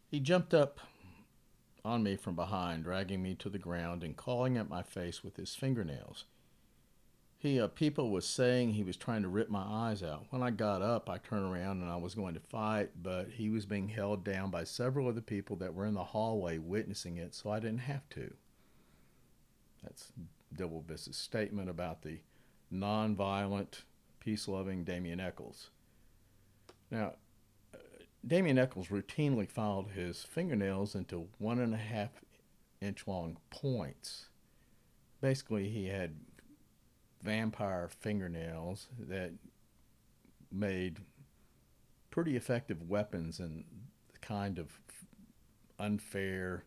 He 0.09 0.21
jumped 0.21 0.53
up 0.53 0.79
on 1.83 2.03
me 2.03 2.15
from 2.15 2.35
behind, 2.35 2.83
dragging 2.83 3.21
me 3.21 3.35
to 3.35 3.49
the 3.49 3.59
ground 3.59 4.03
and 4.03 4.15
clawing 4.15 4.57
at 4.57 4.69
my 4.69 4.83
face 4.83 5.23
with 5.23 5.35
his 5.35 5.55
fingernails. 5.55 6.25
He, 7.39 7.59
uh, 7.61 7.67
people 7.67 8.09
was 8.09 8.25
saying 8.25 8.73
he 8.73 8.83
was 8.83 8.97
trying 8.97 9.21
to 9.21 9.27
rip 9.27 9.47
my 9.47 9.61
eyes 9.63 10.01
out. 10.01 10.25
When 10.31 10.41
I 10.41 10.49
got 10.49 10.81
up, 10.81 11.07
I 11.07 11.19
turned 11.19 11.45
around 11.45 11.81
and 11.81 11.89
I 11.89 11.95
was 11.95 12.15
going 12.15 12.33
to 12.33 12.39
fight, 12.39 12.89
but 13.01 13.29
he 13.29 13.49
was 13.49 13.65
being 13.65 13.89
held 13.89 14.23
down 14.23 14.49
by 14.49 14.63
several 14.63 15.07
of 15.07 15.13
the 15.13 15.21
people 15.21 15.55
that 15.57 15.73
were 15.73 15.85
in 15.85 15.93
the 15.93 16.03
hallway 16.03 16.57
witnessing 16.57 17.17
it, 17.17 17.35
so 17.35 17.51
I 17.51 17.59
didn't 17.59 17.79
have 17.81 18.09
to. 18.09 18.33
That's 19.83 20.11
Divelbiss's 20.55 21.15
statement 21.15 21.69
about 21.69 22.01
the 22.01 22.21
nonviolent, 22.73 23.83
peace-loving 24.19 24.83
Damien 24.83 25.19
Echols. 25.19 25.69
Now, 26.89 27.13
uh, 27.73 27.77
Damien 28.25 28.57
Echols 28.57 28.87
routinely 28.87 29.47
filed 29.47 29.91
his 29.91 30.23
fingernails 30.23 30.95
into 30.95 31.27
one 31.37 31.59
and 31.59 31.75
a 31.75 31.77
half 31.77 32.09
inch 32.81 33.07
long 33.07 33.37
points. 33.51 34.25
Basically, 35.21 35.69
he 35.69 35.85
had 35.85 36.15
vampire 37.27 37.89
fingernails 37.89 38.87
that 38.97 39.33
made 40.49 40.99
pretty 42.09 42.37
effective 42.37 42.89
weapons 42.89 43.37
and 43.37 43.65
the 44.13 44.19
kind 44.19 44.57
of 44.57 44.79
unfair 45.77 46.63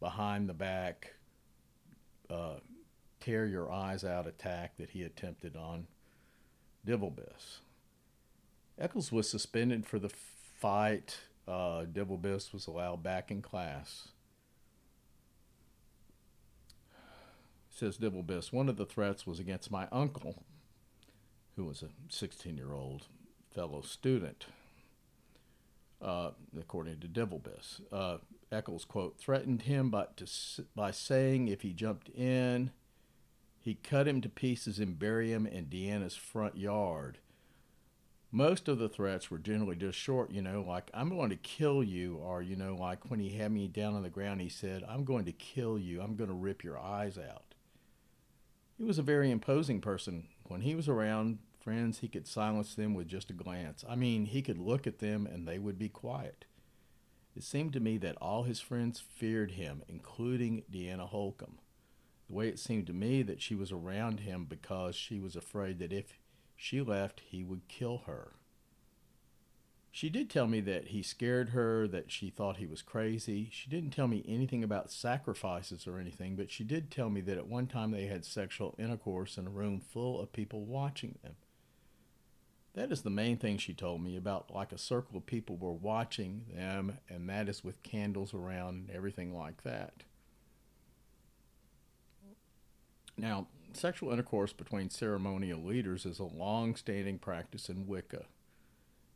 behind 0.00 0.50
the 0.50 0.54
back 0.54 1.14
uh, 2.28 2.56
tear 3.20 3.46
your 3.46 3.72
eyes 3.72 4.04
out 4.04 4.26
attack 4.26 4.76
that 4.76 4.90
he 4.90 5.02
attempted 5.02 5.56
on 5.56 5.86
Divelbiss. 6.86 7.60
Echols 8.78 9.10
was 9.10 9.30
suspended 9.30 9.86
for 9.86 9.98
the 9.98 10.10
fight. 10.10 11.20
Uh, 11.48 11.84
Divelbiss 11.90 12.52
was 12.52 12.66
allowed 12.66 13.02
back 13.02 13.30
in 13.30 13.40
class. 13.40 14.08
Says 17.82 17.98
Divelbiss, 17.98 18.52
one 18.52 18.68
of 18.68 18.76
the 18.76 18.86
threats 18.86 19.26
was 19.26 19.40
against 19.40 19.72
my 19.72 19.88
uncle, 19.90 20.44
who 21.56 21.64
was 21.64 21.82
a 21.82 21.88
16 22.10 22.56
year 22.56 22.72
old 22.74 23.06
fellow 23.52 23.80
student, 23.80 24.46
uh, 26.00 26.30
according 26.56 27.00
to 27.00 27.08
Divelbiss. 27.08 27.80
Uh, 27.90 28.18
Echols, 28.52 28.84
quote, 28.84 29.18
threatened 29.18 29.62
him 29.62 29.90
by, 29.90 30.06
to, 30.14 30.26
by 30.76 30.92
saying 30.92 31.48
if 31.48 31.62
he 31.62 31.72
jumped 31.72 32.08
in, 32.10 32.70
he'd 33.58 33.82
cut 33.82 34.06
him 34.06 34.20
to 34.20 34.28
pieces 34.28 34.78
and 34.78 34.96
bury 34.96 35.32
him 35.32 35.44
in 35.44 35.66
Deanna's 35.66 36.14
front 36.14 36.56
yard. 36.56 37.18
most 38.30 38.68
of 38.68 38.78
the 38.78 38.88
threats 38.88 39.28
were 39.28 39.38
generally 39.38 39.74
just 39.74 39.98
short, 39.98 40.30
you 40.30 40.40
know, 40.40 40.64
like, 40.64 40.88
I'm 40.94 41.08
going 41.08 41.30
to 41.30 41.36
kill 41.36 41.82
you, 41.82 42.14
or, 42.18 42.42
you 42.42 42.54
know, 42.54 42.76
like 42.76 43.10
when 43.10 43.18
he 43.18 43.30
had 43.30 43.50
me 43.50 43.66
down 43.66 43.94
on 43.94 44.04
the 44.04 44.08
ground, 44.08 44.40
he 44.40 44.48
said, 44.48 44.84
I'm 44.88 45.04
going 45.04 45.24
to 45.24 45.32
kill 45.32 45.80
you, 45.80 46.00
I'm 46.00 46.14
going 46.14 46.30
to 46.30 46.36
rip 46.36 46.62
your 46.62 46.78
eyes 46.78 47.18
out. 47.18 47.51
He 48.76 48.84
was 48.84 48.98
a 48.98 49.02
very 49.02 49.30
imposing 49.30 49.80
person. 49.80 50.28
When 50.44 50.62
he 50.62 50.74
was 50.74 50.88
around 50.88 51.38
friends, 51.60 51.98
he 51.98 52.08
could 52.08 52.26
silence 52.26 52.74
them 52.74 52.94
with 52.94 53.06
just 53.06 53.30
a 53.30 53.34
glance. 53.34 53.84
I 53.88 53.94
mean, 53.94 54.26
he 54.26 54.42
could 54.42 54.58
look 54.58 54.86
at 54.86 54.98
them 54.98 55.26
and 55.26 55.46
they 55.46 55.58
would 55.58 55.78
be 55.78 55.88
quiet. 55.88 56.44
It 57.34 57.44
seemed 57.44 57.72
to 57.74 57.80
me 57.80 57.96
that 57.98 58.16
all 58.16 58.42
his 58.42 58.60
friends 58.60 59.00
feared 59.00 59.52
him, 59.52 59.82
including 59.88 60.64
Deanna 60.70 61.08
Holcomb. 61.08 61.58
The 62.28 62.34
way 62.34 62.48
it 62.48 62.58
seemed 62.58 62.86
to 62.88 62.92
me 62.92 63.22
that 63.22 63.40
she 63.40 63.54
was 63.54 63.72
around 63.72 64.20
him 64.20 64.46
because 64.46 64.96
she 64.96 65.18
was 65.18 65.36
afraid 65.36 65.78
that 65.78 65.92
if 65.92 66.18
she 66.56 66.80
left, 66.80 67.20
he 67.20 67.42
would 67.42 67.68
kill 67.68 68.02
her. 68.06 68.32
She 69.94 70.08
did 70.08 70.30
tell 70.30 70.46
me 70.46 70.60
that 70.62 70.88
he 70.88 71.02
scared 71.02 71.50
her, 71.50 71.86
that 71.86 72.10
she 72.10 72.30
thought 72.30 72.56
he 72.56 72.66
was 72.66 72.80
crazy. 72.80 73.50
She 73.52 73.68
didn't 73.68 73.90
tell 73.90 74.08
me 74.08 74.24
anything 74.26 74.64
about 74.64 74.90
sacrifices 74.90 75.86
or 75.86 75.98
anything, 75.98 76.34
but 76.34 76.50
she 76.50 76.64
did 76.64 76.90
tell 76.90 77.10
me 77.10 77.20
that 77.20 77.36
at 77.36 77.46
one 77.46 77.66
time 77.66 77.90
they 77.90 78.06
had 78.06 78.24
sexual 78.24 78.74
intercourse 78.78 79.36
in 79.36 79.46
a 79.46 79.50
room 79.50 79.80
full 79.80 80.18
of 80.18 80.32
people 80.32 80.64
watching 80.64 81.18
them. 81.22 81.36
That 82.72 82.90
is 82.90 83.02
the 83.02 83.10
main 83.10 83.36
thing 83.36 83.58
she 83.58 83.74
told 83.74 84.02
me 84.02 84.16
about, 84.16 84.50
like 84.50 84.72
a 84.72 84.78
circle 84.78 85.18
of 85.18 85.26
people 85.26 85.58
were 85.58 85.74
watching 85.74 86.46
them, 86.54 86.96
and 87.10 87.28
that 87.28 87.50
is 87.50 87.62
with 87.62 87.82
candles 87.82 88.32
around 88.32 88.88
and 88.88 88.90
everything 88.96 89.36
like 89.36 89.62
that. 89.62 90.04
Now, 93.18 93.48
sexual 93.74 94.10
intercourse 94.10 94.54
between 94.54 94.88
ceremonial 94.88 95.62
leaders 95.62 96.06
is 96.06 96.18
a 96.18 96.24
long 96.24 96.76
standing 96.76 97.18
practice 97.18 97.68
in 97.68 97.86
Wicca, 97.86 98.24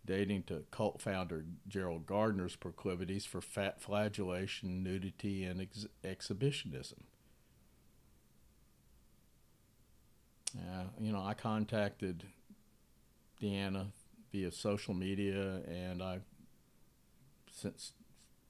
dating 0.06 0.44
to 0.44 0.64
cult 0.70 1.02
founder 1.02 1.44
Gerald 1.68 2.06
Gardner's 2.06 2.56
proclivities 2.56 3.26
for 3.26 3.40
fat 3.40 3.80
flagellation, 3.80 4.82
nudity, 4.82 5.44
and 5.44 5.60
ex- 5.60 5.86
exhibitionism. 6.02 7.04
Uh, 10.56 10.84
you 10.98 11.12
know, 11.12 11.22
I 11.22 11.34
contacted 11.34 12.24
Deanna 13.42 13.88
via 14.32 14.50
social 14.50 14.94
media 14.94 15.60
and 15.68 16.02
I 16.02 16.20
sent 17.52 17.92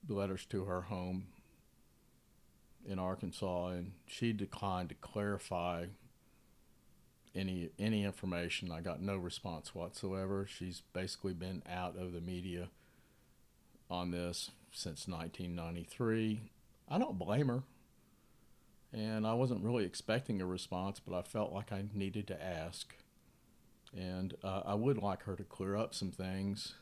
letters 0.08 0.44
to 0.46 0.64
her 0.64 0.82
home 0.82 1.26
in 2.86 2.98
Arkansas, 2.98 3.68
and 3.68 3.92
she 4.06 4.32
declined 4.32 4.88
to 4.90 4.94
clarify 4.94 5.86
any 7.36 7.70
any 7.78 8.04
information. 8.04 8.72
I 8.72 8.80
got 8.80 9.00
no 9.00 9.16
response 9.16 9.74
whatsoever. 9.74 10.46
She's 10.48 10.82
basically 10.92 11.34
been 11.34 11.62
out 11.70 11.96
of 11.96 12.12
the 12.12 12.20
media 12.20 12.68
on 13.90 14.10
this 14.10 14.50
since 14.72 15.06
1993. 15.06 16.40
I 16.88 16.98
don't 16.98 17.18
blame 17.18 17.48
her, 17.48 17.62
and 18.92 19.26
I 19.26 19.34
wasn't 19.34 19.64
really 19.64 19.84
expecting 19.84 20.40
a 20.40 20.46
response, 20.46 21.00
but 21.00 21.16
I 21.16 21.22
felt 21.22 21.52
like 21.52 21.72
I 21.72 21.84
needed 21.92 22.26
to 22.28 22.42
ask, 22.42 22.94
and 23.96 24.34
uh, 24.42 24.62
I 24.64 24.74
would 24.74 24.98
like 24.98 25.24
her 25.24 25.36
to 25.36 25.44
clear 25.44 25.76
up 25.76 25.94
some 25.94 26.10
things 26.10 26.74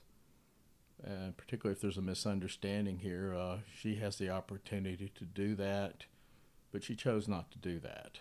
and 1.02 1.36
particularly 1.36 1.76
if 1.76 1.80
there's 1.82 1.98
a 1.98 2.02
misunderstanding 2.02 2.98
here, 2.98 3.34
uh, 3.34 3.58
she 3.78 3.96
has 3.96 4.16
the 4.16 4.30
opportunity 4.30 5.10
to 5.14 5.24
do 5.24 5.54
that, 5.56 6.04
but 6.72 6.82
she 6.82 6.94
chose 6.94 7.28
not 7.28 7.50
to 7.50 7.58
do 7.58 7.78
that. 7.80 8.20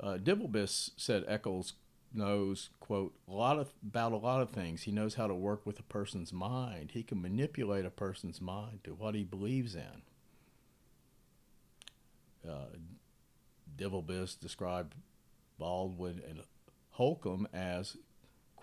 Uh, 0.00 0.18
Divelbiss 0.18 0.90
said 0.96 1.24
Echols 1.28 1.74
knows, 2.12 2.70
quote, 2.80 3.14
a 3.28 3.32
lot 3.32 3.58
of, 3.58 3.72
about 3.82 4.12
a 4.12 4.16
lot 4.16 4.40
of 4.40 4.50
things. 4.50 4.82
He 4.82 4.92
knows 4.92 5.14
how 5.14 5.26
to 5.26 5.34
work 5.34 5.66
with 5.66 5.78
a 5.78 5.84
person's 5.84 6.32
mind. 6.32 6.90
He 6.92 7.02
can 7.02 7.20
manipulate 7.20 7.84
a 7.84 7.90
person's 7.90 8.40
mind 8.40 8.80
to 8.84 8.94
what 8.94 9.14
he 9.14 9.24
believes 9.24 9.74
in. 9.74 10.02
Uh, 12.48 12.76
Divelbiss 13.76 14.38
described 14.38 14.94
Baldwin 15.58 16.22
and 16.28 16.42
Holcomb 16.90 17.48
as 17.52 17.96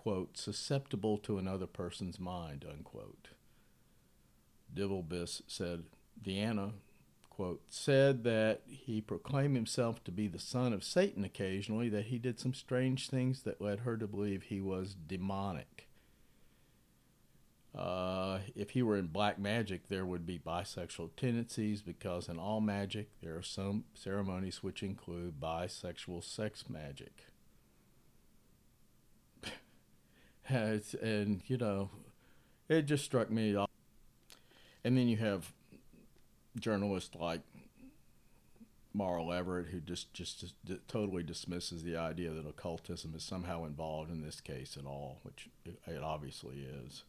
quote, 0.02 0.36
susceptible 0.36 1.16
to 1.16 1.38
another 1.38 1.66
person's 1.66 2.18
mind, 2.18 2.64
unquote. 2.68 3.28
Divelbiss 4.74 5.42
said, 5.46 5.84
Deanna, 6.20 6.72
quote, 7.32 7.62
said 7.70 8.24
that 8.24 8.60
he 8.66 9.00
proclaimed 9.00 9.56
himself 9.56 10.04
to 10.04 10.12
be 10.12 10.28
the 10.28 10.38
son 10.38 10.74
of 10.74 10.84
Satan 10.84 11.24
occasionally, 11.24 11.88
that 11.88 12.04
he 12.06 12.18
did 12.18 12.38
some 12.38 12.52
strange 12.52 13.08
things 13.08 13.42
that 13.44 13.58
led 13.58 13.80
her 13.80 13.96
to 13.96 14.06
believe 14.06 14.42
he 14.42 14.60
was 14.60 14.94
demonic. 14.94 15.88
Uh, 17.74 18.40
if 18.54 18.70
he 18.70 18.82
were 18.82 18.98
in 18.98 19.06
black 19.06 19.38
magic, 19.38 19.88
there 19.88 20.04
would 20.04 20.26
be 20.26 20.38
bisexual 20.38 21.08
tendencies 21.16 21.80
because 21.80 22.28
in 22.28 22.38
all 22.38 22.60
magic 22.60 23.08
there 23.22 23.34
are 23.34 23.42
some 23.42 23.84
ceremonies 23.94 24.62
which 24.62 24.82
include 24.82 25.40
bisexual 25.40 26.22
sex 26.22 26.64
magic. 26.68 27.24
and 30.50 31.40
you 31.46 31.56
know, 31.56 31.88
it 32.68 32.82
just 32.82 33.06
struck 33.06 33.30
me. 33.30 33.56
And 34.84 34.98
then 34.98 35.08
you 35.08 35.16
have 35.16 35.50
journalists 36.58 37.14
like 37.14 37.40
Mara 38.94 39.22
Leveritt, 39.22 39.70
who 39.70 39.80
just, 39.80 40.12
just 40.12 40.40
just 40.40 40.54
totally 40.88 41.22
dismisses 41.22 41.82
the 41.82 41.96
idea 41.96 42.30
that 42.30 42.46
occultism 42.46 43.14
is 43.16 43.22
somehow 43.22 43.64
involved 43.64 44.10
in 44.10 44.22
this 44.22 44.40
case 44.40 44.76
at 44.78 44.84
all, 44.84 45.20
which 45.22 45.48
it 45.64 46.02
obviously 46.02 46.66
is. 46.86 47.04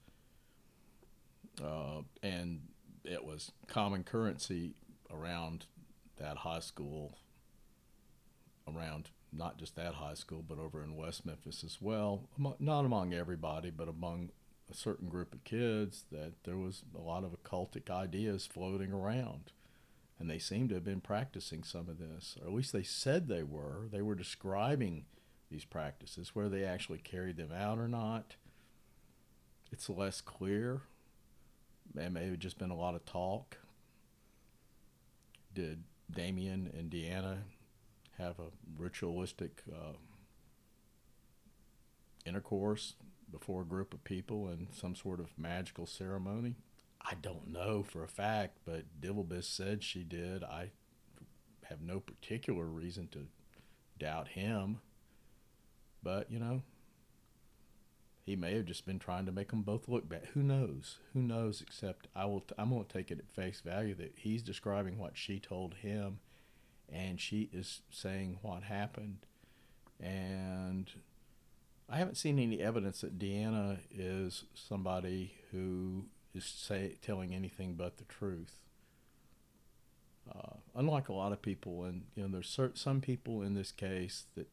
Uh, 1.61 2.01
and 2.21 2.61
it 3.03 3.23
was 3.23 3.51
common 3.67 4.03
currency 4.03 4.75
around 5.11 5.65
that 6.17 6.37
high 6.37 6.59
school, 6.59 7.17
around 8.67 9.09
not 9.31 9.57
just 9.57 9.75
that 9.75 9.95
high 9.95 10.13
school, 10.13 10.43
but 10.47 10.57
over 10.59 10.83
in 10.83 10.95
West 10.95 11.25
Memphis 11.25 11.63
as 11.63 11.79
well. 11.81 12.29
Not 12.59 12.85
among 12.85 13.13
everybody, 13.13 13.71
but 13.71 13.89
among 13.89 14.29
a 14.71 14.75
certain 14.75 15.09
group 15.09 15.33
of 15.33 15.43
kids, 15.43 16.05
that 16.11 16.33
there 16.43 16.57
was 16.57 16.83
a 16.97 17.01
lot 17.01 17.23
of 17.23 17.31
occultic 17.31 17.89
ideas 17.89 18.45
floating 18.45 18.91
around. 18.91 19.51
And 20.19 20.29
they 20.29 20.39
seem 20.39 20.69
to 20.69 20.75
have 20.75 20.85
been 20.85 21.01
practicing 21.01 21.63
some 21.63 21.89
of 21.89 21.99
this, 21.99 22.37
or 22.41 22.47
at 22.47 22.53
least 22.53 22.71
they 22.71 22.83
said 22.83 23.27
they 23.27 23.43
were. 23.43 23.87
They 23.91 24.01
were 24.01 24.15
describing 24.15 25.05
these 25.51 25.65
practices. 25.65 26.33
Where 26.33 26.49
they 26.49 26.63
actually 26.63 26.99
carried 26.99 27.37
them 27.37 27.51
out 27.51 27.77
or 27.77 27.87
not, 27.87 28.35
it's 29.71 29.89
less 29.89 30.21
clear. 30.21 30.81
It 31.97 32.11
may 32.11 32.27
have 32.27 32.39
just 32.39 32.57
been 32.57 32.71
a 32.71 32.77
lot 32.77 32.95
of 32.95 33.05
talk. 33.05 33.57
Did 35.53 35.83
Damien 36.09 36.71
and 36.77 36.89
Deanna 36.89 37.39
have 38.17 38.39
a 38.39 38.51
ritualistic 38.77 39.61
uh, 39.71 39.93
intercourse 42.25 42.93
before 43.33 43.63
a 43.63 43.65
group 43.65 43.93
of 43.93 44.03
people 44.05 44.47
in 44.47 44.67
some 44.71 44.95
sort 44.95 45.19
of 45.19 45.37
magical 45.37 45.85
ceremony. 45.85 46.55
I 47.01 47.15
don't 47.21 47.51
know 47.51 47.83
for 47.83 48.03
a 48.03 48.07
fact, 48.07 48.59
but 48.63 49.01
Divelbiss 49.01 49.43
said 49.43 49.83
she 49.83 50.03
did. 50.03 50.43
I 50.43 50.71
have 51.63 51.81
no 51.81 51.99
particular 51.99 52.65
reason 52.65 53.09
to 53.09 53.25
doubt 53.99 54.29
him. 54.29 54.79
But, 56.01 56.31
you 56.31 56.39
know, 56.39 56.61
he 58.25 58.35
may 58.35 58.55
have 58.55 58.65
just 58.65 58.85
been 58.85 58.99
trying 58.99 59.25
to 59.25 59.31
make 59.33 59.49
them 59.49 59.63
both 59.63 59.89
look 59.89 60.07
bad. 60.07 60.27
Who 60.33 60.43
knows? 60.43 60.99
Who 61.13 61.21
knows? 61.21 61.61
Except 61.61 62.07
I 62.15 62.25
will. 62.25 62.41
T- 62.41 62.55
I'm 62.57 62.69
going 62.69 62.85
to 62.85 62.93
take 62.93 63.11
it 63.11 63.19
at 63.19 63.31
face 63.31 63.59
value 63.59 63.95
that 63.95 64.13
he's 64.15 64.41
describing 64.41 64.97
what 64.97 65.17
she 65.17 65.39
told 65.39 65.75
him, 65.75 66.19
and 66.91 67.19
she 67.19 67.49
is 67.51 67.81
saying 67.89 68.39
what 68.41 68.63
happened. 68.63 69.25
And 69.99 70.89
I 71.93 71.97
haven't 71.97 72.15
seen 72.15 72.39
any 72.39 72.59
evidence 72.59 73.01
that 73.01 73.19
Deanna 73.19 73.77
is 73.95 74.45
somebody 74.55 75.35
who 75.51 76.05
is 76.33 76.43
say, 76.43 76.95
telling 77.03 77.35
anything 77.35 77.75
but 77.75 77.97
the 77.97 78.03
truth. 78.05 78.61
Uh, 80.27 80.55
unlike 80.75 81.07
a 81.07 81.13
lot 81.13 81.33
of 81.33 81.43
people, 81.43 81.83
and 81.83 82.05
you 82.15 82.23
know, 82.23 82.29
there's 82.29 82.47
cert- 82.47 82.79
some 82.79 82.99
people 82.99 83.43
in 83.43 83.53
this 83.53 83.71
case 83.71 84.23
that 84.33 84.47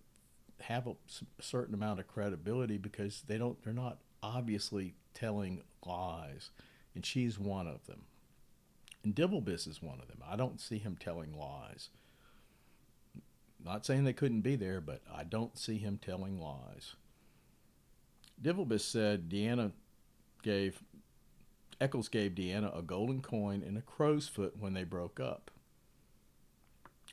have 0.60 0.86
a, 0.86 0.90
a 0.90 1.42
certain 1.42 1.72
amount 1.72 1.98
of 1.98 2.06
credibility 2.06 2.76
because 2.76 3.22
they 3.26 3.38
don't, 3.38 3.64
they're 3.64 3.72
not 3.72 4.00
obviously 4.22 4.92
telling 5.14 5.62
lies, 5.86 6.50
and 6.94 7.06
she's 7.06 7.38
one 7.38 7.66
of 7.66 7.86
them. 7.86 8.02
And 9.02 9.14
Divelbiss 9.14 9.66
is 9.66 9.80
one 9.80 9.98
of 9.98 10.08
them. 10.08 10.22
I 10.30 10.36
don't 10.36 10.60
see 10.60 10.76
him 10.76 10.98
telling 11.00 11.32
lies. 11.32 11.88
Not 13.64 13.86
saying 13.86 14.04
they 14.04 14.12
couldn't 14.12 14.42
be 14.42 14.56
there, 14.56 14.82
but 14.82 15.00
I 15.10 15.24
don't 15.24 15.56
see 15.56 15.78
him 15.78 15.98
telling 16.02 16.38
lies. 16.38 16.96
Divelbiss 18.42 18.82
said 18.82 19.28
Deanna 19.28 19.72
gave 20.42 20.82
Echols 21.80 22.08
gave 22.08 22.32
Deanna 22.32 22.76
a 22.76 22.82
golden 22.82 23.22
coin 23.22 23.62
and 23.66 23.78
a 23.78 23.82
crow's 23.82 24.28
foot 24.28 24.54
when 24.58 24.74
they 24.74 24.84
broke 24.84 25.18
up. 25.18 25.50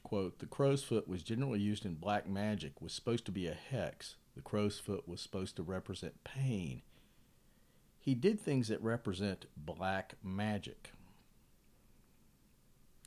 Quote, 0.03 0.39
the 0.39 0.45
crow's 0.45 0.83
foot 0.83 1.07
was 1.07 1.21
generally 1.21 1.59
used 1.59 1.85
in 1.85 1.95
black 1.95 2.29
magic, 2.29 2.81
was 2.81 2.93
supposed 2.93 3.25
to 3.25 3.31
be 3.31 3.47
a 3.47 3.53
hex, 3.53 4.15
the 4.35 4.41
crow's 4.41 4.79
foot 4.79 5.05
was 5.05 5.19
supposed 5.19 5.57
to 5.57 5.63
represent 5.63 6.23
pain. 6.23 6.81
He 7.99 8.15
did 8.15 8.39
things 8.39 8.69
that 8.69 8.81
represent 8.81 9.47
black 9.57 10.13
magic. 10.23 10.91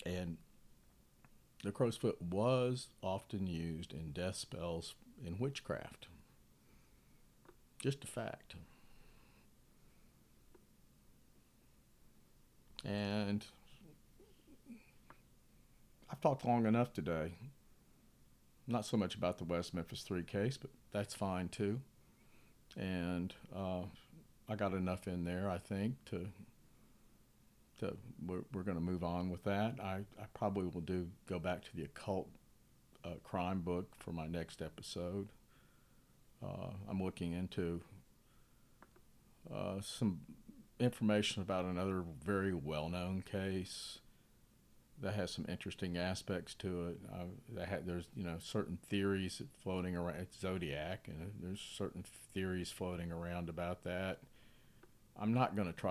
And 0.04 0.36
the 1.64 1.72
crow's 1.72 1.96
foot 1.96 2.20
was 2.20 2.88
often 3.00 3.46
used 3.46 3.94
in 3.94 4.12
death 4.12 4.36
spells 4.36 4.94
in 5.24 5.38
witchcraft. 5.38 6.08
Just 7.82 8.04
a 8.04 8.06
fact. 8.06 8.54
And 12.84 13.44
I've 16.10 16.20
talked 16.20 16.44
long 16.44 16.66
enough 16.66 16.92
today. 16.92 17.32
Not 18.66 18.84
so 18.84 18.96
much 18.96 19.14
about 19.14 19.38
the 19.38 19.44
West 19.44 19.74
Memphis 19.74 20.02
3 20.02 20.22
case, 20.22 20.56
but 20.56 20.70
that's 20.92 21.14
fine 21.14 21.48
too. 21.48 21.80
And 22.76 23.34
uh, 23.54 23.82
I 24.48 24.56
got 24.56 24.72
enough 24.72 25.08
in 25.08 25.24
there, 25.24 25.48
I 25.50 25.58
think, 25.58 25.96
to 26.06 26.26
to 27.78 27.96
we're, 28.26 28.42
we're 28.52 28.62
going 28.62 28.76
to 28.76 28.82
move 28.82 29.02
on 29.02 29.30
with 29.30 29.42
that. 29.44 29.76
I, 29.82 30.00
I 30.20 30.26
probably 30.34 30.66
will 30.66 30.82
do 30.82 31.08
go 31.26 31.38
back 31.38 31.64
to 31.64 31.74
the 31.74 31.84
occult 31.84 32.28
uh, 33.04 33.14
crime 33.24 33.60
book 33.60 33.88
for 33.96 34.12
my 34.12 34.26
next 34.26 34.60
episode. 34.60 35.28
Uh, 36.42 36.70
I'm 36.88 37.02
looking 37.02 37.32
into 37.32 37.82
uh, 39.52 39.80
some 39.80 40.20
information 40.78 41.42
about 41.42 41.64
another 41.64 42.02
very 42.24 42.54
well-known 42.54 43.22
case 43.22 43.98
that 45.02 45.14
has 45.14 45.30
some 45.30 45.46
interesting 45.48 45.96
aspects 45.96 46.54
to 46.54 46.88
it. 46.88 47.00
Uh, 47.12 47.24
that 47.54 47.68
had, 47.68 47.86
there's 47.86 48.06
you 48.14 48.24
know 48.24 48.36
certain 48.38 48.78
theories 48.88 49.42
floating 49.62 49.96
around. 49.96 50.16
It's 50.16 50.38
Zodiac, 50.38 51.08
and 51.08 51.32
there's 51.42 51.60
certain 51.60 52.04
theories 52.34 52.70
floating 52.70 53.10
around 53.10 53.48
about 53.48 53.84
that. 53.84 54.18
I'm 55.18 55.34
not 55.34 55.56
going 55.56 55.68
to 55.68 55.78
try 55.78 55.88